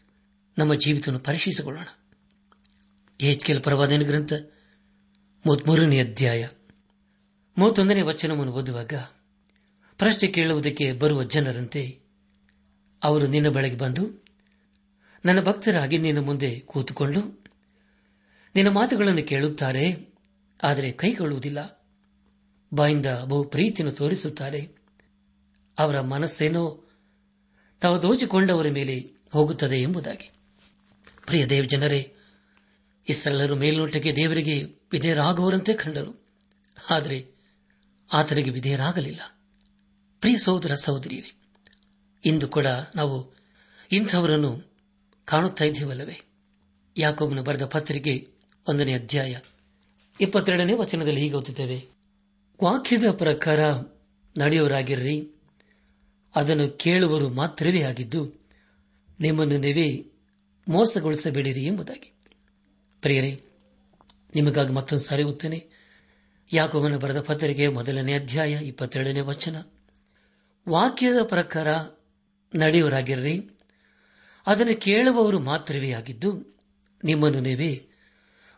[0.58, 1.88] ನಮ್ಮ ಜೀವಿತವನ್ನು ಪರೀಕ್ಷಿಸಿಕೊಳ್ಳೋಣ.
[3.22, 4.34] ಹೇಜ್ಕೆಲ್ ಪ್ರವಾದನ ಗ್ರಂಥ
[5.46, 6.48] ಮೂವತ್ಮೂರನೇ ಅಧ್ಯಾಯ
[7.58, 8.94] ಮೂವತ್ತೊಂದನೇ ವಚನವನ್ನು ಓದುವಾಗ
[9.98, 12.00] ಪ್ರಶ್ನೆ ಕೇಳುವುದಕ್ಕೆ ಬರುವ ಜನರಂತೆ
[13.04, 14.26] ಅವರು ನಿನ್ನ ಬಳಿಗೆ ಬಂದು,
[15.26, 17.46] ನನ್ನ ಭಕ್ತರಾಗಿ ನಿನ್ನ ಮುಂದೆ ಕೂತುಕೊಂಡು
[18.56, 20.14] ನಿನ್ನ ಮಾತುಗಳನ್ನು ಕೇಳುತ್ತಾರೆ,
[20.64, 21.90] ಆದರೆ ಕೈಗೊಳ್ಳುವುದಿಲ್ಲ.
[22.74, 24.85] ಬಾಯಿಂದ ಬಹು ಪ್ರೀತಿಯನ್ನು ತೋರಿಸುತ್ತಾರೆ.
[25.80, 26.84] ಅವರ ಮನಸ್ಸೇನೋ
[27.82, 30.32] ತಾವು ದೋಚಿಕೊಂಡವರ ಮೇಲೆ ಹೋಗುತ್ತದೆ ಎಂಬುದಾಗಿ.
[31.26, 32.16] ಪ್ರಿಯ ದೇವ್ ಜನರೇ
[33.10, 36.26] ಇಸ್ರೆಲ್ಲರೂ ಮೇಲ್ನೋಟಕ್ಕೆ ದೇವರಿಗೆ ವಿಧೇಯರಾಗುವರಂತೆ ಕಂಡರು.
[36.90, 37.28] ಆದರೆ
[38.14, 39.38] ಆತನಿಗೆ ವಿಧೇಯರಾಗಲಿಲ್ಲ.
[40.20, 41.42] ಪ್ರಿಯ ಸಹೋದರ ಸಹೋದರಿಯರೇ,
[42.26, 42.66] ಇಂದು ಕೂಡ
[42.96, 43.36] ನಾವು
[43.92, 44.74] ಇಂಥವರನ್ನು
[45.26, 46.22] ಕಾಣುತ್ತಾ ಇದ್ದೇವಲ್ಲವೇ?
[46.98, 48.28] ಯಾಕೋಬನು ಬರೆದ ಪತ್ರಿಕೆ
[48.68, 49.40] ಒಂದನೇ ಅಧ್ಯಾಯ
[50.22, 51.86] ಇಪ್ಪತ್ತೆರಡನೇ ವಚನದಲ್ಲಿ ಹೀಗೆ ಓದುತ್ತೇವೆ,
[52.64, 53.72] ವಾಕ್ಯದ ಪ್ರಕಾರ
[54.38, 55.35] ನಡೆಯುವರಾಗಿರ್ರಿ
[56.36, 58.48] ಅದನ್ನು ಕೇಳುವರು ಮಾತ್ರವೇ ಆಗಿದ್ದು,
[59.20, 60.06] ನಿಮ್ಮನ್ನು ನೀವೇ
[60.68, 62.14] ಮೋಸಗೊಳಿಸಬೇಡಿರಿ ಎಂಬುದಾಗಿ.
[63.02, 63.44] ಪ್ರಿಯರೇ,
[64.36, 65.68] ನಿಮಗಾಗಿ ಮತ್ತೊಂದು ಸಾರಿ ಓದ್ತೇನೆ
[66.54, 69.56] ಯಾಕೋವನ್ನು ಬರೆದ ಪತ್ರಿಕೆ ಮೊದಲನೇ ಅಧ್ಯಾಯ ಇಪ್ಪತ್ತೆರಡನೇ ವಚನ.
[70.70, 71.68] ವಾಕ್ಯದ ಪ್ರಕಾರ
[72.56, 73.50] ನಡೆಯುವರಾಗಿರ್ರಿ.
[74.48, 76.58] ಅದನ್ನು ಕೇಳುವವರು ಮಾತ್ರವೇ ಆಗಿದ್ದು,
[77.04, 77.86] ನಿಮ್ಮನ್ನು ನೀವೇ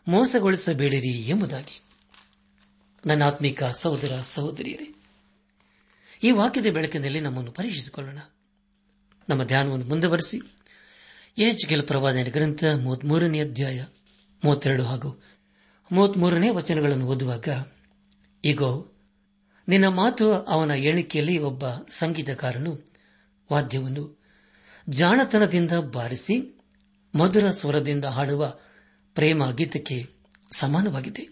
[0.08, 1.82] ಮೋಸಗೊಳಿಸಬೇಡಿರಿ ಎಂಬುದಾಗಿ.
[3.06, 4.97] ನನ್ನ ಆತ್ಮಿಕ ಸಹೋದರ ಸಹೋದರಿಯರೇ
[6.22, 8.18] ಈ ವಾಕ್ಯದ ಬೆಳಕಿನಲ್ಲಿ ನಮ್ಮನ್ನು ಪರೀಕ್ಷಿಸಿಕೊಳ್ಳೋಣ.
[9.28, 10.38] ನಮ್ಮ ಧ್ಯಾನವನ್ನು ಮುಂದುವರೆಸಿ.
[11.68, 13.84] ಗೆಲ್ ಪ್ರವಾದನೆ ಗ್ರಂಥ ಮೂವತ್ಮೂರನೇ ಅಧ್ಯಾಯ
[14.44, 15.22] ಮೂವತ್ತೆರಡು ಹಾಗೂ
[15.92, 17.48] ಮೂವತ್ಮೂರನೇ ವಚನಗಳನ್ನು ಓದುವಾಗ
[18.44, 18.92] ಈಗೋ
[19.68, 22.72] ನಿನ್ನ ಮಾತು ಅವನ ಎಣಿಕೆಯಲ್ಲಿ ಒಬ್ಬ ಸಂಗೀತಕಾರನು
[23.52, 24.22] ವಾದ್ಯವನ್ನು
[24.88, 26.60] ಜಾಣತನದಿಂದ ಬಾರಿಸಿ
[27.14, 28.58] ಮಧುರ ಸ್ವರದಿಂದ ಹಾಡುವ
[29.14, 30.06] ಪ್ರೇಮ ಗೀತಕ್ಕೆ
[30.56, 31.28] ಸಮಾನವಾಗಿದೆ.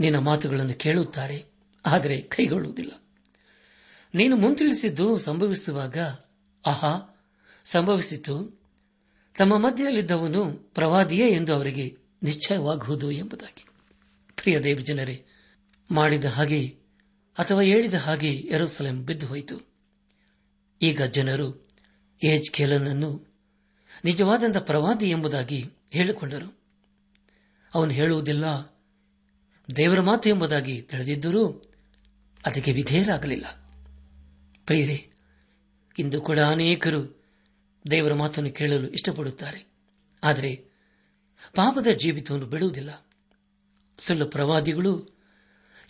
[0.00, 1.44] ನಿನ್ನ ಮಾತುಗಳನ್ನು ಕೇಳುತ್ತಾರೆ,
[1.86, 3.09] ಆದರೆ ಕೈಗೊಳ್ಳುವುದಿಲ್ಲ.
[4.14, 5.98] ನೀನು ಮುಂತಿಳಿಸಿದ್ದು ಸಂಭವಿಸುವಾಗ,
[6.66, 7.22] ಆಹಾ,
[7.64, 8.60] ಸಂಭವಿಸಿತು.
[9.38, 13.64] ತಮ್ಮ ಮಧ್ಯದಲ್ಲಿದ್ದವನು ಪ್ರವಾದಿಯೇ ಎಂದು ಅವರಿಗೆ ನಿಶ್ಚಯವಾಗುವುದು ಎಂಬುದಾಗಿ.
[14.36, 15.26] ಪ್ರಿಯ ದೇವ ಜನರೇ
[15.90, 16.78] ಮಾಡಿದ ಹಾಗೆ
[17.38, 19.70] ಅಥವಾ ಹೇಳಿದ ಹಾಗೆ ಎರಸಲೆಂ ಬಿದ್ದು ಹೋಯಿತು.
[20.82, 21.68] ಈಗ ಜನರು
[22.24, 23.26] ಏಜ್ ಖೇಲನನ್ನು
[24.04, 26.58] ನಿಜವಾದಂಥ ಪ್ರವಾದಿ ಎಂಬುದಾಗಿ ಹೇಳಿಕೊಂಡರು.
[27.74, 28.44] ಅವನು ಹೇಳುವುದಿಲ್ಲ,
[29.76, 31.48] ದೇವರ ಮಾತು ಎಂಬುದಾಗಿ ತಿಳಿದಿದ್ದರೂ
[32.46, 33.59] ಅದಕ್ಕೆ ವಿಧೇಯರಾಗಲಿಲ್ಲ.
[34.66, 35.10] ಪ್ರಿಯರೇ
[35.98, 37.22] ಇಂದು ಕೂಡ ಅನೇಕರು
[37.90, 39.66] ದೇವರ ಮಾತನ್ನು ಕೇಳಲು ಇಷ್ಟಪಡುತ್ತಾರೆ.
[40.24, 40.64] ಆದರೆ
[41.54, 43.06] ಪಾಪದ ಜೀವಿತವನ್ನು ಬಿಡುವುದಿಲ್ಲ.
[43.98, 45.18] ಸುಳ್ಳು ಪ್ರವಾದಿಗಳು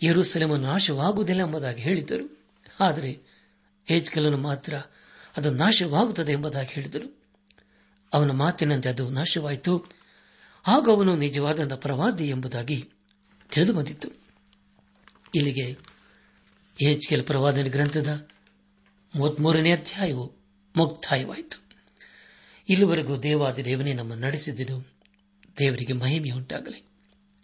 [0.03, 2.43] ಯರುಸಲೆಮ ನಾಶವಾಗುವುದಿಲ್ಲ ಎಂಬುದಾಗಿ ಹೇಳಿದರು.
[2.79, 3.19] ಆದರೆ
[3.85, 4.73] ಹೇಜ್ಕಲನು ಮಾತ್ರ
[5.37, 7.23] ಅದು ನಾಶವಾಗುತ್ತದೆ ಎಂಬುದಾಗಿ ಹೇಳಿದರು.
[8.13, 9.77] ಅವನ ಮಾತಿನಂತೆ ಅದು ನಾಶವಾಯಿತು.
[10.63, 12.89] ಹಾಗೂ ಅವನು ನಿಜವಾದ ಪ್ರವಾದಿ ಎಂಬುದಾಗಿ
[13.51, 14.09] ತಿಳಿದು ಬಂದಿತ್ತು
[15.35, 15.77] ಇಲ್ಲಿಗೆ
[16.81, 18.27] ಎಚ್ಕೆಲ್ ಪ್ರವಾದನ ಗ್ರಂಥದ
[19.15, 20.35] ಮೂವತ್ಮೂರನೇ ಅಧ್ಯಾಯವು
[20.77, 21.63] ಮುಕ್ತಾಯವಾಯಿತು.
[22.69, 24.87] ಇಲ್ಲಿವರೆಗೂ ದೇವಾದಿ ದೇವನೇ ನಮ್ಮ ನಡೆಸಿದನು.
[25.59, 26.85] ದೇವರಿಗೆ ಮಹಿಮೆಯುಂಟಾಗಲಿ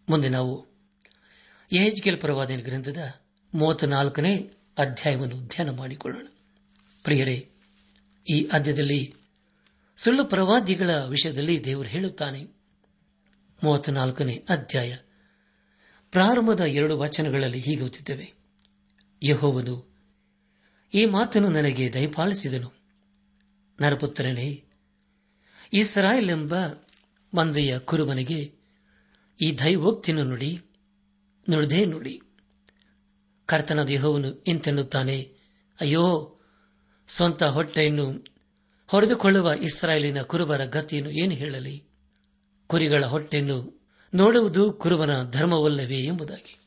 [0.09, 0.67] ಮುಂದೆ ನಾವು
[1.71, 2.97] ಎಚ್ಕೆಲ್ ಪರವಾದ ಗ್ರಂಥದ
[3.55, 6.27] ಮೂವತ್ನಾಲ್ಕನೇ ಅಧ್ಯಾಯವನ್ನು ಧ್ಯಾನ ಮಾಡಿಕೊಳ್ಳೋಣ.
[7.03, 7.49] ಪ್ರಿಯರೇ,
[8.31, 9.15] ಈ ಅಧ್ಯದಲ್ಲಿ
[9.97, 12.43] ಸುಳ್ಳು ಪ್ರವಾದಿಗಳ ವಿಷಯದಲ್ಲಿ ದೇವರು ಹೇಳುತ್ತಾನೆ.
[13.63, 14.97] ಮೂವತ್ನಾಲ್ಕನೇ ಅಧ್ಯಾಯ
[16.11, 18.33] ಪ್ರಾರಂಭದ ಎರಡು ವಚನಗಳಲ್ಲಿ ಹೀಗೆ ಗೊತ್ತಿದ್ದೇವೆ
[19.23, 19.86] ಯಹೋವನು
[20.93, 22.73] ಈ ಮಾತನ್ನು ನನಗೆ ದಯಪಾಲಿಸಿದನು.
[23.81, 24.63] ನರಪುತ್ರನೇ
[25.73, 26.55] ಇಸ್ರಾಯೇಲ್ ಎಂಬ
[27.33, 28.53] ಮಂದೆಯ ಕುರುಬನಿಗೆ
[29.41, 30.61] ಈ ದೈವೋಕ್ತಿನ ನುಡಿ,
[31.49, 32.21] ನುಡಿದೇ ನುಡಿ.
[33.45, 35.31] ಕರ್ತನ ದೇಹವನ್ನು ಇಂತೆನ್ನುತ್ತಾನೆ,
[35.81, 36.37] ಅಯ್ಯೋ,
[37.07, 38.25] ಸ್ವಂತ ಹೊಟ್ಟೆಯನ್ನು
[38.87, 41.83] ಹೊರೆದುಕೊಳ್ಳುವ ಇಸ್ರಾಯೇಲಿನ ಕುರುಬರ ಗತಿಯನ್ನು ಏನು ಹೇಳಲಿ?
[42.67, 46.59] ಕುರಿಗಳ ಹೊಟ್ಟೆಯನ್ನು ನೋಡುವುದು ಕುರುಬನ ಧರ್ಮವಲ್ಲವೇ ಎಂಬುದಾಗಿ.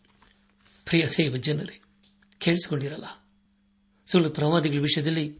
[0.85, 1.81] ಪ್ರಿಯ ದೈವ ಜನರೇ
[2.39, 3.20] ಕೇಳಿಸಿಕೊಂಡಿರಲ್ಲ
[4.11, 5.39] ಸುಳ್ಳು ಪ್ರವಾದಿಗಳ ವಿಷಯದಲ್ಲಿ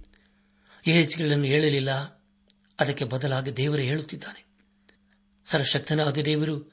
[0.89, 1.91] ಯಹೆಚ್ಗಳನ್ನು ಹೇಳಲಿಲ್ಲ.
[2.81, 4.47] ಅದಕ್ಕೆ ಬದಲಾಗಿ ದೇವರೇ ಹೇಳುತ್ತಿದ್ದಾನೆ.
[5.45, 6.73] ಸರ್ವಶಕ್ತನಾದ ದೇವರು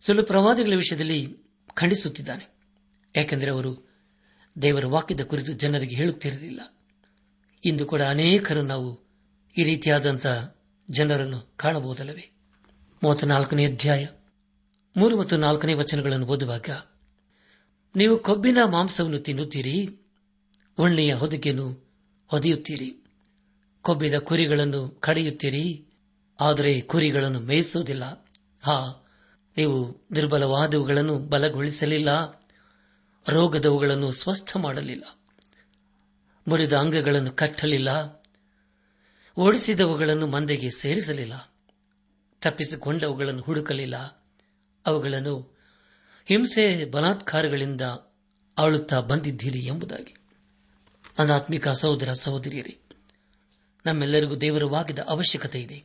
[0.00, 1.36] ಸುಳ್ಳು ಪ್ರವಾದಿಗಳ ವಿಷಯದಲ್ಲಿ
[1.74, 2.54] ಖಂಡಿಸುತ್ತಿದ್ದಾನೆ.
[3.16, 3.92] ಯಾಕೆಂದರೆ ಅವರು
[4.62, 6.60] ದೇವರ ವಾಕ್ಯದ ಕುರಿತು ಜನರಿಗೆ ಹೇಳುತ್ತಿರಲಿಲ್ಲ.
[7.64, 9.00] ಇಂದು ಕೂಡ ಅನೇಕರು ನಾವು
[9.58, 10.56] ಈ ರೀತಿಯಾದಂತಹ
[10.90, 12.30] ಜನರನ್ನು ಕಾಣಬಹುದಲ್ಲವೇ?
[13.02, 14.06] ಮೂವತ್ನಾಲ್ಕನೇ ಅಧ್ಯಾಯ
[14.96, 16.68] ಮೂರು ಮತ್ತು ನಾಲ್ಕನೇ ವಚನಗಳನ್ನು ಓದುವಾಗ,
[17.96, 19.98] ನೀವು ಕೊಬ್ಬಿನ ಮಾಂಸವನ್ನು ತಿನ್ನುತ್ತೀರಿ
[20.78, 21.92] ಉಣ್ಣೆಯ ಹೊದಿಕೆಯನ್ನು
[22.26, 23.04] ಹೊದೆಯುತ್ತೀರಿ.
[23.82, 25.86] ಕೊಬ್ಬಿದ ಕುರಿಗಳನ್ನು ಕಡಿಯುತ್ತೀರಿ.
[26.40, 28.26] ಆದರೆ ಕುರಿಗಳನ್ನು ಮೇಯಿಸುವುದಿಲ್ಲ.
[28.62, 29.06] ಹಾ,
[29.56, 32.42] ನೀವು ದುರ್ಬಲವಾದವುಗಳನ್ನು ಬಲಗೊಳಿಸಲಿಲ್ಲ.
[33.28, 35.18] ರೋಗದವುಗಳನ್ನು ಸ್ವಸ್ಥ ಮಾಡಲಿಲ್ಲ.
[36.48, 38.22] ಮುರಿದ ಅಂಗಗಳನ್ನು ಕಟ್ಟಲಿಲ್ಲ.
[39.36, 41.54] ಓಡಿಸಿದವುಗಳನ್ನು ಮಂದೆಗೆ ಸೇರಿಸಲಿಲ್ಲ.
[42.40, 44.26] ತಪ್ಪಿಸಿಕೊಂಡವುಗಳನ್ನು ಹುಡುಕಲಿಲ್ಲ.
[44.86, 45.58] ಅವುಗಳನ್ನು
[46.24, 47.80] ಹಿಂಸೆ ಬಲಾತ್ಕಾರಗಳಿಂದ
[48.58, 50.21] ಆಳುತ್ತಾ ಬಂದಿದ್ದೀರಿ ಎಂಬುದಾಗಿ.
[51.18, 52.78] ಅನಾತ್ಮಿಕ ಸಹೋದರ ಸಹೋದರಿಯರೇ,
[53.86, 55.84] ನಮ್ಮೆಲ್ಲರಿಗೂ ದೇವರ ವಾಕ್ಯದ ಅವಶ್ಯಕತೆ ಇದೆ.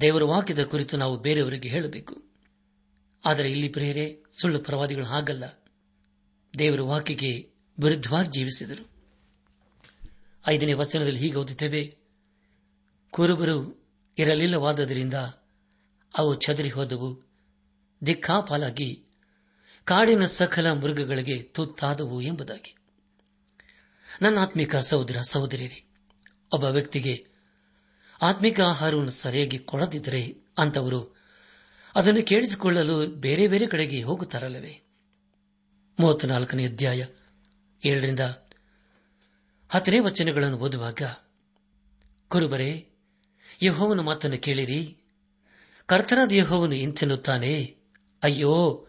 [0.00, 2.22] ದೇವರ ವಾಕ್ಯದ ಕುರಿತು ನಾವು ಬೇರೆಯವರಿಗೆ ಹೇಳಬೇಕು.
[3.24, 5.44] ಆದರೆ ಇಲ್ಲಿ ಪ್ರೇರೆ ಸುಳ್ಳು ಪ್ರವಾದಿಗಳು ಹಾಗಲ್ಲ.
[6.58, 8.90] ದೇವರ ವಾಕ್ಯಕ್ಕೆ ವಿರುದ್ಧವಾಗಿ ಜೀವಿಸಿದರು.
[10.46, 11.96] ಐದನೇ ವಚನದಲ್ಲಿ ಹೀಗೆ ಓದುತ್ತೇವೆ,
[13.10, 13.86] ಕುರುಬರು
[14.18, 15.14] ಇರಲಿಲ್ಲವಾದದರಿಂದ
[16.18, 17.22] ಅವು ಚದರಿ ಹೋದವು,
[18.06, 19.04] ದಿಕ್ಕಾಪಾಲಾಗಿ
[19.84, 22.76] ಕಾಡಿನ ಸಕಲ ಮೃಗಗಳಿಗೆ ತುತ್ತಾದವು ಎಂಬುದಾಗಿ.
[24.22, 25.84] ನನ್ನ ಆತ್ಮಿಕ ಸಹೋದರ ಸಹೋದರಿಯರೇ,
[26.52, 27.26] ಒಬ್ಬ ವ್ಯಕ್ತಿಗೆ
[28.22, 31.16] ಆತ್ಮಿಕ ಆಹಾರವನ್ನು ಸರಿಯಾಗಿ ಕೊಡದಿದ್ದರೆ ಅಂತವರು
[31.94, 34.82] ಅದನ್ನು ಕೇಳಿಸಿಕೊಳ್ಳಲು ಬೇರೆ ಬೇರೆ ಕಡೆಗೆ ಹೋಗುತ್ತಾರಲ್ಲವೇ?
[36.00, 37.04] ಮೂವತ್ನಾಲ್ಕನೇ ಅಧ್ಯಾಯ
[37.84, 38.20] ಏಳರಿಂದ
[39.68, 41.02] ಹತ್ತನೇ ವಚನಗಳನ್ನು ಓದುವಾಗ
[42.28, 42.88] ಕುರುಬರೇ
[43.62, 44.98] ಯಹೋವನ ಮಾತನ್ನು ಕೇಳಿರಿ,
[45.86, 47.76] ಕರ್ತನಾದ ಯಹೋವನು ಇಂತೆನ್ನುತ್ತಾನೆ,
[48.22, 48.86] ಅಯ್ಯೋ,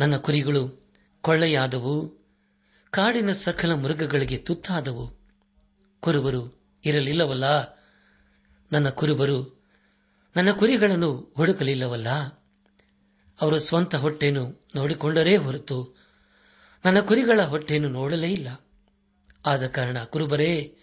[0.00, 2.19] ನನ್ನ ಕುರಿಗಳು ಕೊಳ್ಳೆಯಾದವು
[2.90, 5.20] ಕಾಡಿನ ಸಕಲ ಮೃಗಗಳಿಗೆ ತುತ್ತಾದವು.
[6.00, 7.44] ಕುರುಬರು, ಇರಲಿಲ್ಲವಲ್ಲ?
[8.72, 9.64] ನನ್ನ ಕುರುಬರು,
[10.36, 12.08] ನನ್ನ ಕುರಿಗಳನ್ನು ಹುಡುಕಲಿಲ್ಲವಲ್ಲ?
[13.40, 15.96] ಅವರು ಸ್ವಂತ ಹೊಟ್ಟೆಯನ್ನು ನೋಡಿಕೊಂಡರೇ ಹೊರತು
[16.84, 18.48] ನನ್ನ ಕುರಿಗಳ ಹೊಟ್ಟೆಯನ್ನು ನೋಡಲೇ ಇಲ್ಲ.
[19.46, 20.76] ಆದ ಕಾರಣ ಕುರುಬರೇ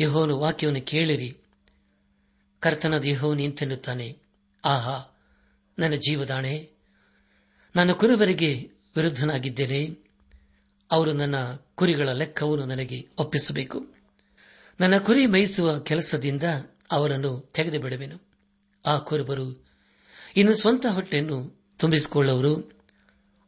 [0.00, 1.36] ಯಹೋನು ವಾಕ್ಯವನ್ನು ಕೇಳಿರಿ.
[2.60, 4.18] ಕರ್ತನ ದೇಹವು ನಿಂತೆನ್ನುತ್ತಾನೆ
[4.64, 5.18] ಆಹಾ,
[5.78, 6.70] ನನ್ನ ಜೀವದಾಣೆ,
[7.76, 10.03] ನನ್ನ ಕುರುಬರಿಗೆ ವಿರುದ್ಧನಾಗಿದ್ದೇನೆ.
[10.94, 11.34] ಅವರು ನನ್ನ
[11.74, 13.94] ಕುರಿಗಳ ಲೆಕ್ಕವನ್ನು ನನಗೆ ಒಪ್ಪಿಸಬೇಕು.
[14.80, 16.42] ನನ್ನ ಕುರಿ ಮೇಯಿಸುವ ಕೆಲಸದಿಂದ
[16.92, 18.18] ಅವರನ್ನು ತೆಗೆದು ಬಿಡುವೆನು
[18.86, 19.66] ಆ ಕುರುಬರು
[20.36, 22.72] ಇನ್ನು ಸ್ವಂತ ಹೊಟ್ಟೆಯನ್ನು ತುಂಬಿಸಿಕೊಳ್ಳುವರು.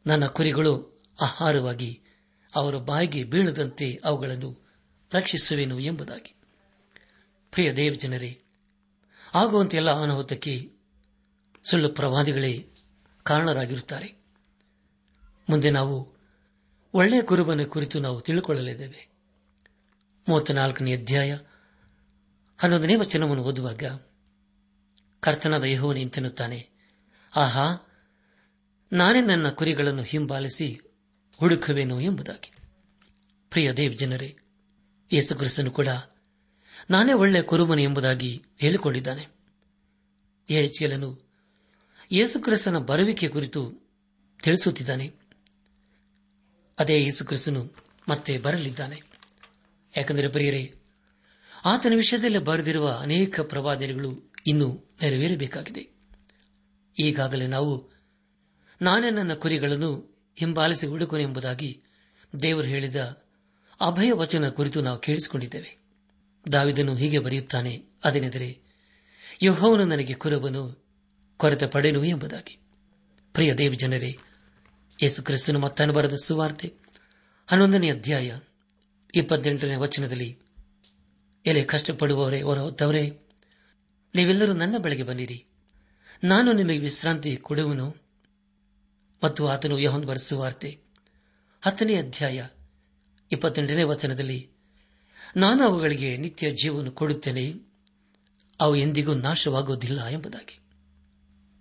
[0.07, 2.01] ನನ್ನ ಕುರಿಗಳು ಆಹಾರವಾಗಿ
[2.55, 4.67] ಅವರ ಬಾಯಿಗೆ ಬೀಳದಂತೆ ಅವುಗಳನ್ನು
[5.13, 6.35] ರಕ್ಷಿಸುವೆನು ಎಂಬುದಾಗಿ.
[7.51, 8.41] ಪ್ರಿಯ ದೇವ ಜನರೇ
[9.35, 10.71] ಆಗುವಂತೆಲ್ಲ ಅನಾಹುತಕ್ಕೆ
[11.69, 12.65] ಸುಳ್ಳು ಪ್ರವಾದಿಗಳೇ
[13.23, 14.13] ಕಾರಣರಾಗಿರುತ್ತಾರೆ.
[15.49, 16.16] ಮುಂದೆ ನಾವು
[16.97, 19.09] ಒಳ್ಳೆಯ ಕುರುಬನ ಕುರಿತು ನಾವು ತಿಳಿದುಕೊಳ್ಳಲಿದ್ದೇವೆ
[20.29, 21.37] ಮೂವತ್ನಾಲ್ಕನೇ ಅಧ್ಯಾಯ
[22.57, 23.83] ಹನ್ನೊಂದನೇ ವಚನವನ್ನು ಓದುವಾಗ
[25.19, 26.69] ಕರ್ತನಾದ ಯಹೋವನು ಇಂತೆನ್ನುತ್ತಾನೆ,
[27.35, 27.87] ಆಹಾ,
[28.93, 30.79] ನಾನೇ ನನ್ನ ಕುರಿಗಳನ್ನು ಹಿಂಬಾಲಿಸಿ
[31.37, 32.51] ಹುಡುಕುವೆನು ಎಂಬುದಾಗಿ.
[33.49, 34.37] ಪ್ರಿಯ ದೇವ್ ಜನರೇ
[35.13, 35.87] ಯೇಸುಕ್ರಿಸ್ತನು ಕೂಡ
[36.89, 39.27] ನಾನೇ ಒಳ್ಳೆಯ ಕುರುಬನು ಎಂಬುದಾಗಿ ಹೇಳಿಕೊಂಡಿದ್ದಾನೆ.
[40.49, 41.29] ಯೇಚೇಲನು
[42.11, 43.73] ಯೇಸುಕ್ರಿಸ್ತನ ಬರುವಿಕೆ ಕುರಿತು
[44.43, 45.16] ತಿಳಿಸುತ್ತಿದ್ದಾನೆ.
[46.79, 47.73] ಅದೇ ಯೇಸುಕ್ರಿಸ್ತನು
[48.09, 49.01] ಮತ್ತೆ ಬರಲಿದ್ದಾನೆ.
[49.97, 50.73] ಯಾಕೆಂದರೆ ಪ್ರಿಯರೇ,
[51.65, 55.89] ಆತನ ವಿಷಯದಲ್ಲಿ ಬರೆದಿರುವ ಅನೇಕ ಪ್ರವಾದನೆಗಳು ಇನ್ನೂ ನೆರವೇರಬೇಕಾಗಿದೆ.
[56.99, 57.89] ಈಗಾಗಲೇ ನಾವು
[58.81, 61.83] ನಾನೇ ನನ್ನ ಕುರಿಗಳನ್ನು ಹಿಂಬಾಲಿಸಿ ಹುಡುಕನು ಎಂಬುದಾಗಿ
[62.41, 63.25] ದೇವರು ಹೇಳಿದ
[63.81, 65.77] ಅಭಯ ವಚನ ಕುರಿತು ನಾವು ಕೇಳಿಸಿಕೊಂಡಿದ್ದೇವೆ.
[66.51, 68.59] ದಾವಿದನು ಹೀಗೆ ಬರೆಯುತ್ತಾನೆ, ಅದೇನೆಂದರೆ,
[69.43, 70.85] ಯಹೋವನು ನನಗೆ ಕುರುಬನು,
[71.37, 72.59] ಕೊರತೆ ಪಡೆನು ಎಂಬುದಾಗಿ.
[73.33, 74.17] ಪ್ರಿಯ ದೇವ ಜನರೇ
[75.03, 76.73] ಯೇಸು ಕ್ರಿಸ್ತನು ಮತ್ತನು ಬರೆದ ಸುವಾರ್ತೆ.
[77.47, 78.39] ಹನ್ನೊಂದನೇ ಅಧ್ಯಾಯ,
[79.15, 80.39] ಇಪ್ಪತ್ತೆಂಟನೇ ವಚನದಲ್ಲಿ,
[81.45, 83.19] ಎಲೆ ಕಷ್ಟಪಡುವವರೇ ಹೊರ ಹೊತ್ತವರೇ
[84.15, 85.45] ನೀವೆಲ್ಲರೂ ನನ್ನ ಬಳಿಗೆ ಬನ್ನಿರಿ.
[86.23, 87.95] ನಾನು ನಿಮಗೆ ವಿಶ್ರಾಂತಿ ಕೊಡುವನು.
[89.23, 90.79] ಮತ್ತು ಆತನು ಯಹೊಂದ್ ಬರೆಸುವಾರ್ತೆ
[91.61, 92.47] ಹತ್ತನೇ ಅಧ್ಯಾಯ,
[93.31, 94.49] ಇಪ್ಪತ್ತೆಂಟನೇ ವಚನದಲ್ಲಿ,
[95.35, 97.53] ನಾನು ಅವುಗಳಿಗೆ ನಿತ್ಯ ಜೀವನ ಕೊಡುತ್ತೇನೆ.
[98.59, 100.59] ಅವು ಎಂದಿಗೂ ನಾಶವಾಗುವುದಿಲ್ಲ ಎಂಬುದಾಗಿ.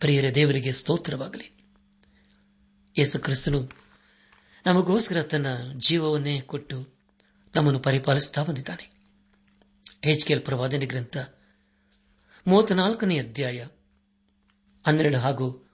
[0.00, 1.55] ಪ್ರಿಯರ, ದೇವರಿಗೆ ಸ್ತೋತ್ರವಾಗಲಿ.
[2.98, 3.70] ಯೇಸು ಕ್ರಿಸ್ತನು
[4.66, 6.88] ನಮಗೋಸ್ಕರ ತನ್ನ ಜೀವವನ್ನೇ ಕೊಟ್ಟು
[7.54, 8.90] ನಮ್ಮನ್ನು ಪರಿಪಾಲಿಸುತ್ತಾ ಬಂದಿದ್ದಾನೆ.
[10.04, 11.16] ಎಚ್ಕೆಲ್ ಪ್ರವಾದನೆ ಗ್ರಂಥ
[12.46, 13.66] ಮೂವತ್ನಾಲ್ಕನೇ ಅಧ್ಯಾಯ
[14.86, 15.70] ಹನ್ನೆರಡು ಹಾಗೂ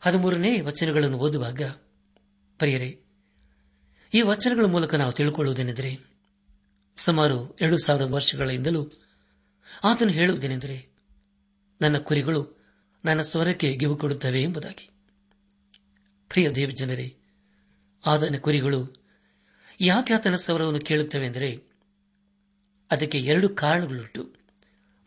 [0.00, 1.62] ಹದಿಮೂರನೇ ವಚನಗಳನ್ನು ಓದುವಾಗ,
[2.58, 3.00] ಪ್ರಿಯರೇ,
[4.14, 5.98] ಈ ವಚನಗಳ ಮೂಲಕ ನಾವು ತಿಳ್ಕೊಳ್ಳುವುದೇನೆಂದರೆ,
[6.96, 8.90] ಸುಮಾರು ಎರಡು ಸಾವಿರ ವರ್ಷಗಳಿಂದಲೂ
[9.84, 10.88] ಆತನು ಹೇಳುವುದೇನೆಂದರೆ,
[11.80, 12.64] ನನ್ನ ಕುರಿಗಳು
[13.04, 14.97] ನನ್ನ ಸ್ವರಕ್ಕೆ ಗಿವು ಕೊಡುತ್ತವೆ ಎಂಬುದಾಗಿ.
[16.28, 17.16] ಪ್ರಿಯ ದೇವ ಜನರೇ,
[18.06, 19.04] ಆತನ ಕುರಿಗಳು
[19.80, 21.62] ಯಾಕೆ ಆತನ ಸ್ವರವನ್ನು ಕೇಳುತ್ತವೆ ಎಂದರೆ,
[22.90, 24.34] ಅದಕ್ಕೆ ಎರಡು ಕಾರಣಗಳುಂಟು.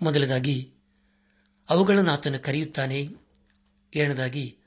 [0.01, 0.73] ಮೊದಲದಾಗಿ,
[1.69, 3.09] ಅವುಗಳನ್ನು ಆತನ ಕರೆಯುತ್ತಾನೆ.
[3.93, 4.57] ಎರಡನೇದಾಗಿ,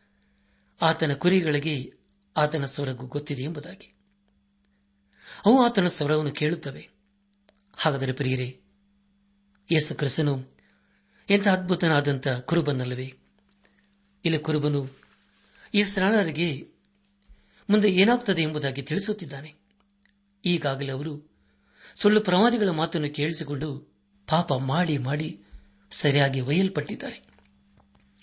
[0.83, 1.95] ಆತನ ಕುರಿಗಳಿಗೆ
[2.37, 3.95] ಆತನ ಸ್ವರಗೂ ಗೊತ್ತಿದೆ ಎಂಬುದಾಗಿ.
[5.47, 6.89] ಅವು ಆತನ ಸ್ವರವನ್ನು ಕೇಳುತ್ತವೆ.
[7.77, 8.61] ಹಾಗಾದರೆ ಪ್ರಿಯರೇ,
[9.73, 10.55] ಯೇಸು ಕ್ರಿಸ್ತನು
[11.31, 13.15] ಎಂಥ ಅದ್ಭುತನಾದಂಥ ಕುರುಬನಲ್ಲವೇ?
[14.25, 15.04] ಇಲ್ಲಿ ಕುರುಬನು
[15.75, 15.83] ಈ
[17.71, 19.55] ಮುಂದೆ ಏನಾಗುತ್ತದೆ ಎಂಬುದಾಗಿ ತಿಳಿಸುತ್ತಿದ್ದಾನೆ.
[20.45, 21.31] ಈಗಾಗಲೇ ಅವರು
[21.95, 23.79] ಸುಳ್ಳು ಪ್ರವಾದಿಗಳ ಮಾತನ್ನು ಕೇಳಿಸಿಕೊಂಡು
[24.29, 25.41] ಪಾಪ ಮಾಡಿ ಮಾಡಿ
[25.91, 27.23] ಸರಿಯಾಗಿ ಒಯ್ಯಲ್ಪಟ್ಟಿದ್ದಾರೆ.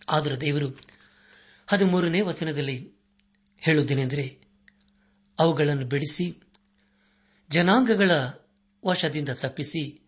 [0.09, 0.67] ಆದರೆ ದೇವರು
[1.67, 2.91] ಹದಿಮೂರನೇ ವಚನದಲ್ಲಿ
[3.59, 4.39] ಹೇಳುವುದೇನೆಂದರೆ,
[5.39, 6.35] ಅವುಗಳನ್ನು ಬಿಡಿಸಿ
[7.49, 8.11] ಜನಾಂಗಗಳ
[8.85, 10.01] ವಶದಿಂದ ತಪ್ಪಿಸಿ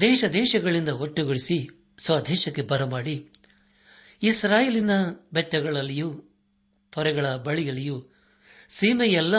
[0.00, 3.28] ದೇಶ ದೇಶಗಳಿಂದ ಒಟ್ಟುಗೂಡಿಸಿ ಸ್ವದೇಶಕ್ಕೆ ಬರಮಾಡಿ
[4.22, 4.90] ಇಸ್ರಾಯೇಲಿನ
[5.32, 6.24] ಬೆಟ್ಟಗಳಲ್ಲಿಯೂ
[6.90, 8.06] ತೊರೆಗಳ ಬಳಿಯಲ್ಲಿಯೂ,
[8.68, 9.34] ಸೀಮೆಯೆಲ್ಲ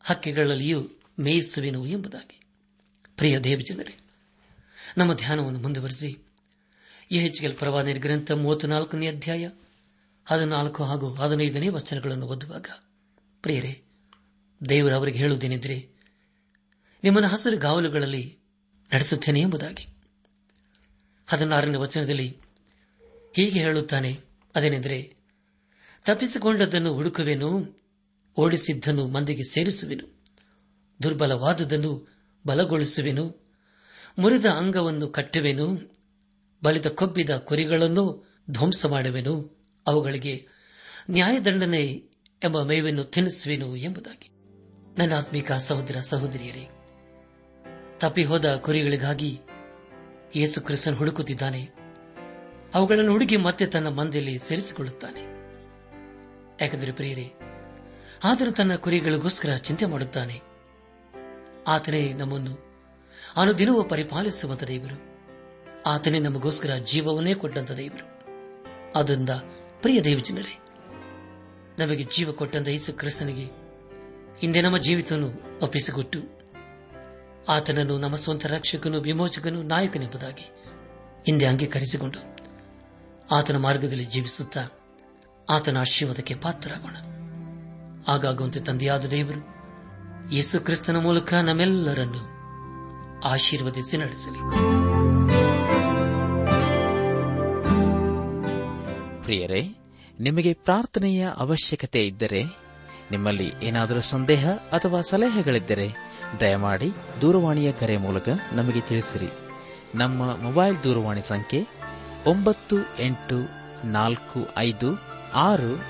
[0.00, 0.88] ಹಕ್ಕಿಗಳಲ್ಲಿಯೂ
[1.18, 2.40] ಮೇಯಿಸುವೆನು ಎಂಬುದಾಗಿ.
[3.16, 3.98] ಪ್ರಿಯ ದೇವಜನರೇ,
[4.98, 6.16] ನಮ್ಮ ಧ್ಯಾನವನ್ನು ಮುಂದುವರೆಸಿ.
[7.10, 9.50] ಎಚ್ಕೆಲ್ ಪ್ರವಾದನೆ ಗ್ರಂಥ ಮೂವತ್ನಾಲ್ಕನೇ ಅಧ್ಯಾಯ
[10.24, 12.66] ಹದಿನಾಲ್ಕು ಹಾಗೂ ಹದಿನೈದನೇ ವಚನಗಳನ್ನು ಓದುವಾಗ,
[13.42, 13.82] ಪ್ರಿಯರೇ,
[14.68, 15.88] ದೇವರು ಅವರಿಗೆ ಹೇಳುವುದೇನೆಂದರೆ,
[17.04, 18.38] ನಿಮ್ಮನ್ನು ಹಸಿರು ಗಾವಲುಗಳಲ್ಲಿ
[18.94, 19.86] ನಡೆಸುತ್ತೇನೆ ಎಂಬುದಾಗಿ.
[21.26, 22.36] ಹದಿನಾರನೇ ವಚನದಲ್ಲಿ
[23.36, 24.20] ಹೀಗೆ ಹೇಳುತ್ತಾನೆ,
[24.54, 25.23] ಅದೇನೆಂದರೆ
[26.04, 27.80] ತಪ್ಪಿಸಿಕೊಂಡದ್ದನ್ನು ಹುಡುಕುವೆನು,
[28.36, 30.24] ಓಡಿಸಿದ್ದನ್ನು ಮಂದಿಗೆ ಸೇರಿಸುವೆನು,
[31.02, 32.08] ದುರ್ಬಲವಾದುದನ್ನು
[32.46, 33.52] ಬಲಗೊಳಿಸುವೆನು,
[34.18, 35.96] ಮುರಿದ ಅಂಗವನ್ನು ಕಟ್ಟುವೆನು
[36.64, 40.46] ಬಲಿದ ಕೊಬ್ಬಿದ ಕುರಿಗಳನ್ನು ಧ್ವಂಸ ಮಾಡುವೆನು ಅವುಗಳಿಗೆ
[41.10, 41.86] ನ್ಯಾಯದಂಡನೆ
[42.44, 44.28] ಎಂಬ ಮೇವನ್ನು ತಿನ್ನಿಸುವೆನು ಎಂಬುದಾಗಿ.
[44.98, 46.68] ನನ್ನ ಆತ್ಮಿಕ ಸಹೋದರ ಸಹೋದರಿಯರೇ,
[47.98, 49.40] ತಪ್ಪಿಹೋದ ಕುರಿಗಳಿಗಾಗಿ
[50.36, 51.68] ಯೇಸು ಕ್ರಿಸ್ತನ್ ಹುಡುಕುತ್ತಿದ್ದಾನೆ.
[52.74, 55.33] ಅವುಗಳನ್ನು ಹುಡುಗಿ ಮತ್ತೆ ತನ್ನ ಮಂದಿಯಲ್ಲಿ ಸೇರಿಸಿಕೊಳ್ಳುತ್ತಾನೆ.
[56.60, 57.32] ಯಾಕಂದರೆ ಪ್ರಿಯರೇ,
[58.24, 60.40] ಆದರೂ ತನ್ನ ಕುರಿಗಳಿಗೋಸ್ಕರ ಚಿಂತೆ ಮಾಡುತ್ತಾನೆ.
[61.68, 62.74] ಆತನೇ ನಮ್ಮನ್ನು
[63.36, 65.14] ಅನುದಿನವೂ ಪರಿಪಾಲಿಸುವಂತ ದೇವರು.
[65.86, 68.14] ಆತನೇ ನಮಗೋಸ್ಕರ ಜೀವವನ್ನೇ ಕೊಟ್ಟಂತ ದೇವರು.
[68.98, 69.30] ಅದರಿಂದ
[69.80, 70.58] ಪ್ರಿಯ ದೇವಜನರೇ,
[71.78, 73.44] ನಮಗೆ ಜೀವ ಕೊಟ್ಟಂತ ಯೇಸು ಕ್ರಿಸ್ತನಿಗೆ
[74.38, 76.18] ಹಿಂದೆ ನಮ್ಮ ಜೀವಿತವನ್ನು ಒಪ್ಪಿಸಿಕೊಟ್ಟು,
[77.48, 80.44] ಆತನನ್ನು ನಮ್ಮ ಸ್ವಂತ ರಕ್ಷಕನು, ವಿಮೋಚಕನು, ನಾಯಕನೆಂಬುದಾಗಿ
[81.26, 82.18] ಹಿಂದೆ ಅಂಗೀಕರಿಸಿಕೊಂಡು,
[83.34, 84.68] ಆತನ ಮಾರ್ಗದಲ್ಲಿ ಜೀವಿಸುತ್ತಾ
[85.50, 86.96] ಆತನ ಆಶೀರ್ವಾದಕ್ಕೆ ಪಾತ್ರರಾಗೋಣ.
[88.08, 89.54] ಆಗಾಗುವಂತೆ ತಂದೆಯಾದ ದೇವರು,
[90.34, 92.34] ಯೇಸು ಕ್ರಿಸ್ತನ ಮೂಲಕ ನಮ್ಮೆಲ್ಲರನ್ನು
[93.24, 94.38] ಆಶೀರ್ವದಿಸಿ ನಡೆಸಲಿ.
[99.22, 99.76] ಪ್ರಿಯರೇ,
[100.20, 102.42] ನಿಮಗೆ ಪ್ರಾರ್ಥನೆಯ ಅವಶ್ಯಕತೆ ಇದ್ದರೆ,
[103.10, 105.94] ನಿಮ್ಮಲ್ಲಿ ಏನಾದರೂ ಸಂದೇಹ ಅಥವಾ ಸಲಹೆಗಳಿದ್ದರೆ,
[106.40, 109.28] ದಯಮಾಡಿ ದೂರವಾಣಿಯ ಕರೆ ಮೂಲಕ ನಮಗೆ ತಿಳಿಸಿರಿ.
[109.94, 111.66] ನಮ್ಮ ಮೊಬೈಲ್ ದೂರವಾಣಿ ಸಂಖ್ಯೆ
[112.26, 115.82] ಒಂಬತ್ತು ಎಂಟು ನಾಲ್ಕು ಐದು ಆರು,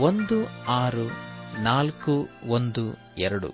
[0.00, 1.10] ಒಂದು, ಆರು,
[1.62, 3.48] ನಾಲ್ಕು, ಒಂದು, ಎರಡು.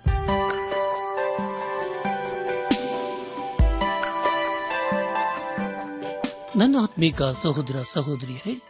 [6.55, 8.61] ನನ್ನ ಆತ್ಮೀಕ ಸಹೋದರ ಸಹೋದರಿಯರೇ,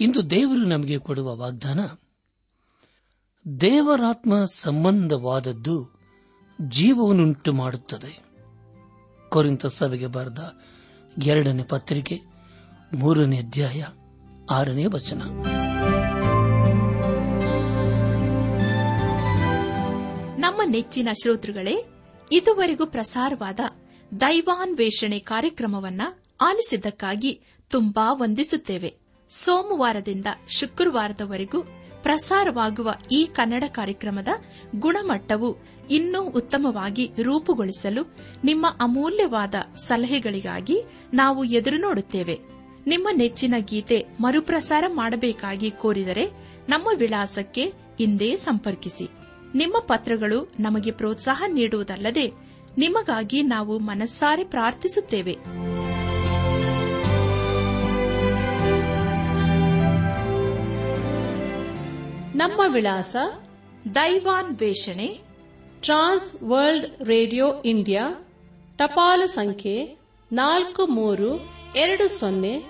[0.00, 1.80] ಇಂದು ದೇವರು ನಮಗೆ ಕೊಡುವ ವಾಗ್ದಾನ,
[3.60, 6.00] ದೇವರಾತ್ಮ ಸಂಬಂಧವಾದದ್ದು
[6.68, 8.24] ಜೀವವನ್ನುಂಟು ಮಾಡುತ್ತದೆ.
[9.28, 10.52] ಕೊರಿಂತ ಸಭೆಗೆ ಬರೆದ
[11.22, 12.20] ಎರಡನೇ ಪತ್ರಿಕೆ,
[12.94, 13.84] ಮೂರನೇ ಅಧ್ಯಾಯ.
[14.50, 15.22] ಆರನೇ ವಚನ.
[20.38, 21.84] ನಮ್ಮ ನೆಚ್ಚಿನ ಶ್ರೋತೃಗಳೇ,
[22.32, 23.60] ಇದುವರೆಗೂ ಪ್ರಸಾರವಾದ
[24.20, 26.02] ದೈವಾನ್ವೇಷಣೆ ಕಾರ್ಯಕ್ರಮವನ್ನ
[26.40, 28.94] ಆಲಿಸಿದ್ದಕ್ಕಾಗಿ ತುಂಬಾ ವಂದಿಸುತ್ತೇವೆ.
[29.30, 31.62] ಸೋಮವಾರದಿಂದ ಶುಕ್ರವಾರದವರೆಗೂ
[32.02, 34.28] ಪ್ರಸಾರವಾಗುವ ಈ ಕನ್ನಡ ಕಾರ್ಯಕ್ರಮದ
[34.76, 35.56] ಗುಣಮಟ್ಟವು
[35.90, 40.82] ಇನ್ನೂ ಉತ್ತಮವಾಗಿ ರೂಪುಗೊಳಿಸಲು ನಿಮ್ಮ ಅಮೂಲ್ಯವಾದ ಸಲಹೆಗಳಿಗಾಗಿ
[41.14, 42.49] ನಾವು ಎದುರು ನೋಡುತ್ತೇವೆ.
[42.86, 46.26] ನಿಮ್ಮ ನೆಚ್ಚಿನ ಗೀತೆ ಮರುಪ್ರಸಾರ ಮಾಡಬೇಕಾಗಿ ಕೋರಿದರೆ
[46.68, 49.08] ನಮ್ಮ ವಿಳಾಸಕ್ಕೆ ಇಂದೇ ಸಂಪರ್ಕಿಸಿ.
[49.54, 52.32] ನಿಮ್ಮ ಪತ್ರಗಳು ನಮಗೆ ಪ್ರೋತ್ಸಾಹ ನೀಡುವುದಲ್ಲದೆ
[52.78, 55.36] ನಿಮಗಾಗಿ ನಾವು ಮನಸ್ಸಾರೆ ಪ್ರಾರ್ಥಿಸುತ್ತೇವೆ.
[62.34, 63.16] ನಮ್ಮ ವಿಳಾಸ
[63.94, 65.18] ದೈವಾನ್ ವೇಷಣೆ,
[65.80, 68.28] ಟ್ರಾನ್ಸ್ ವರ್ಲ್ಡ್ ರೇಡಿಯೋ ಇಂಡಿಯಾ,
[68.78, 69.98] ಟಪಾಲು ಸಂಖ್ಯೆ
[70.32, 72.69] ನಾಲ್ಕು ಮೂರು ಎರಡು ಸೊನ್ನೆ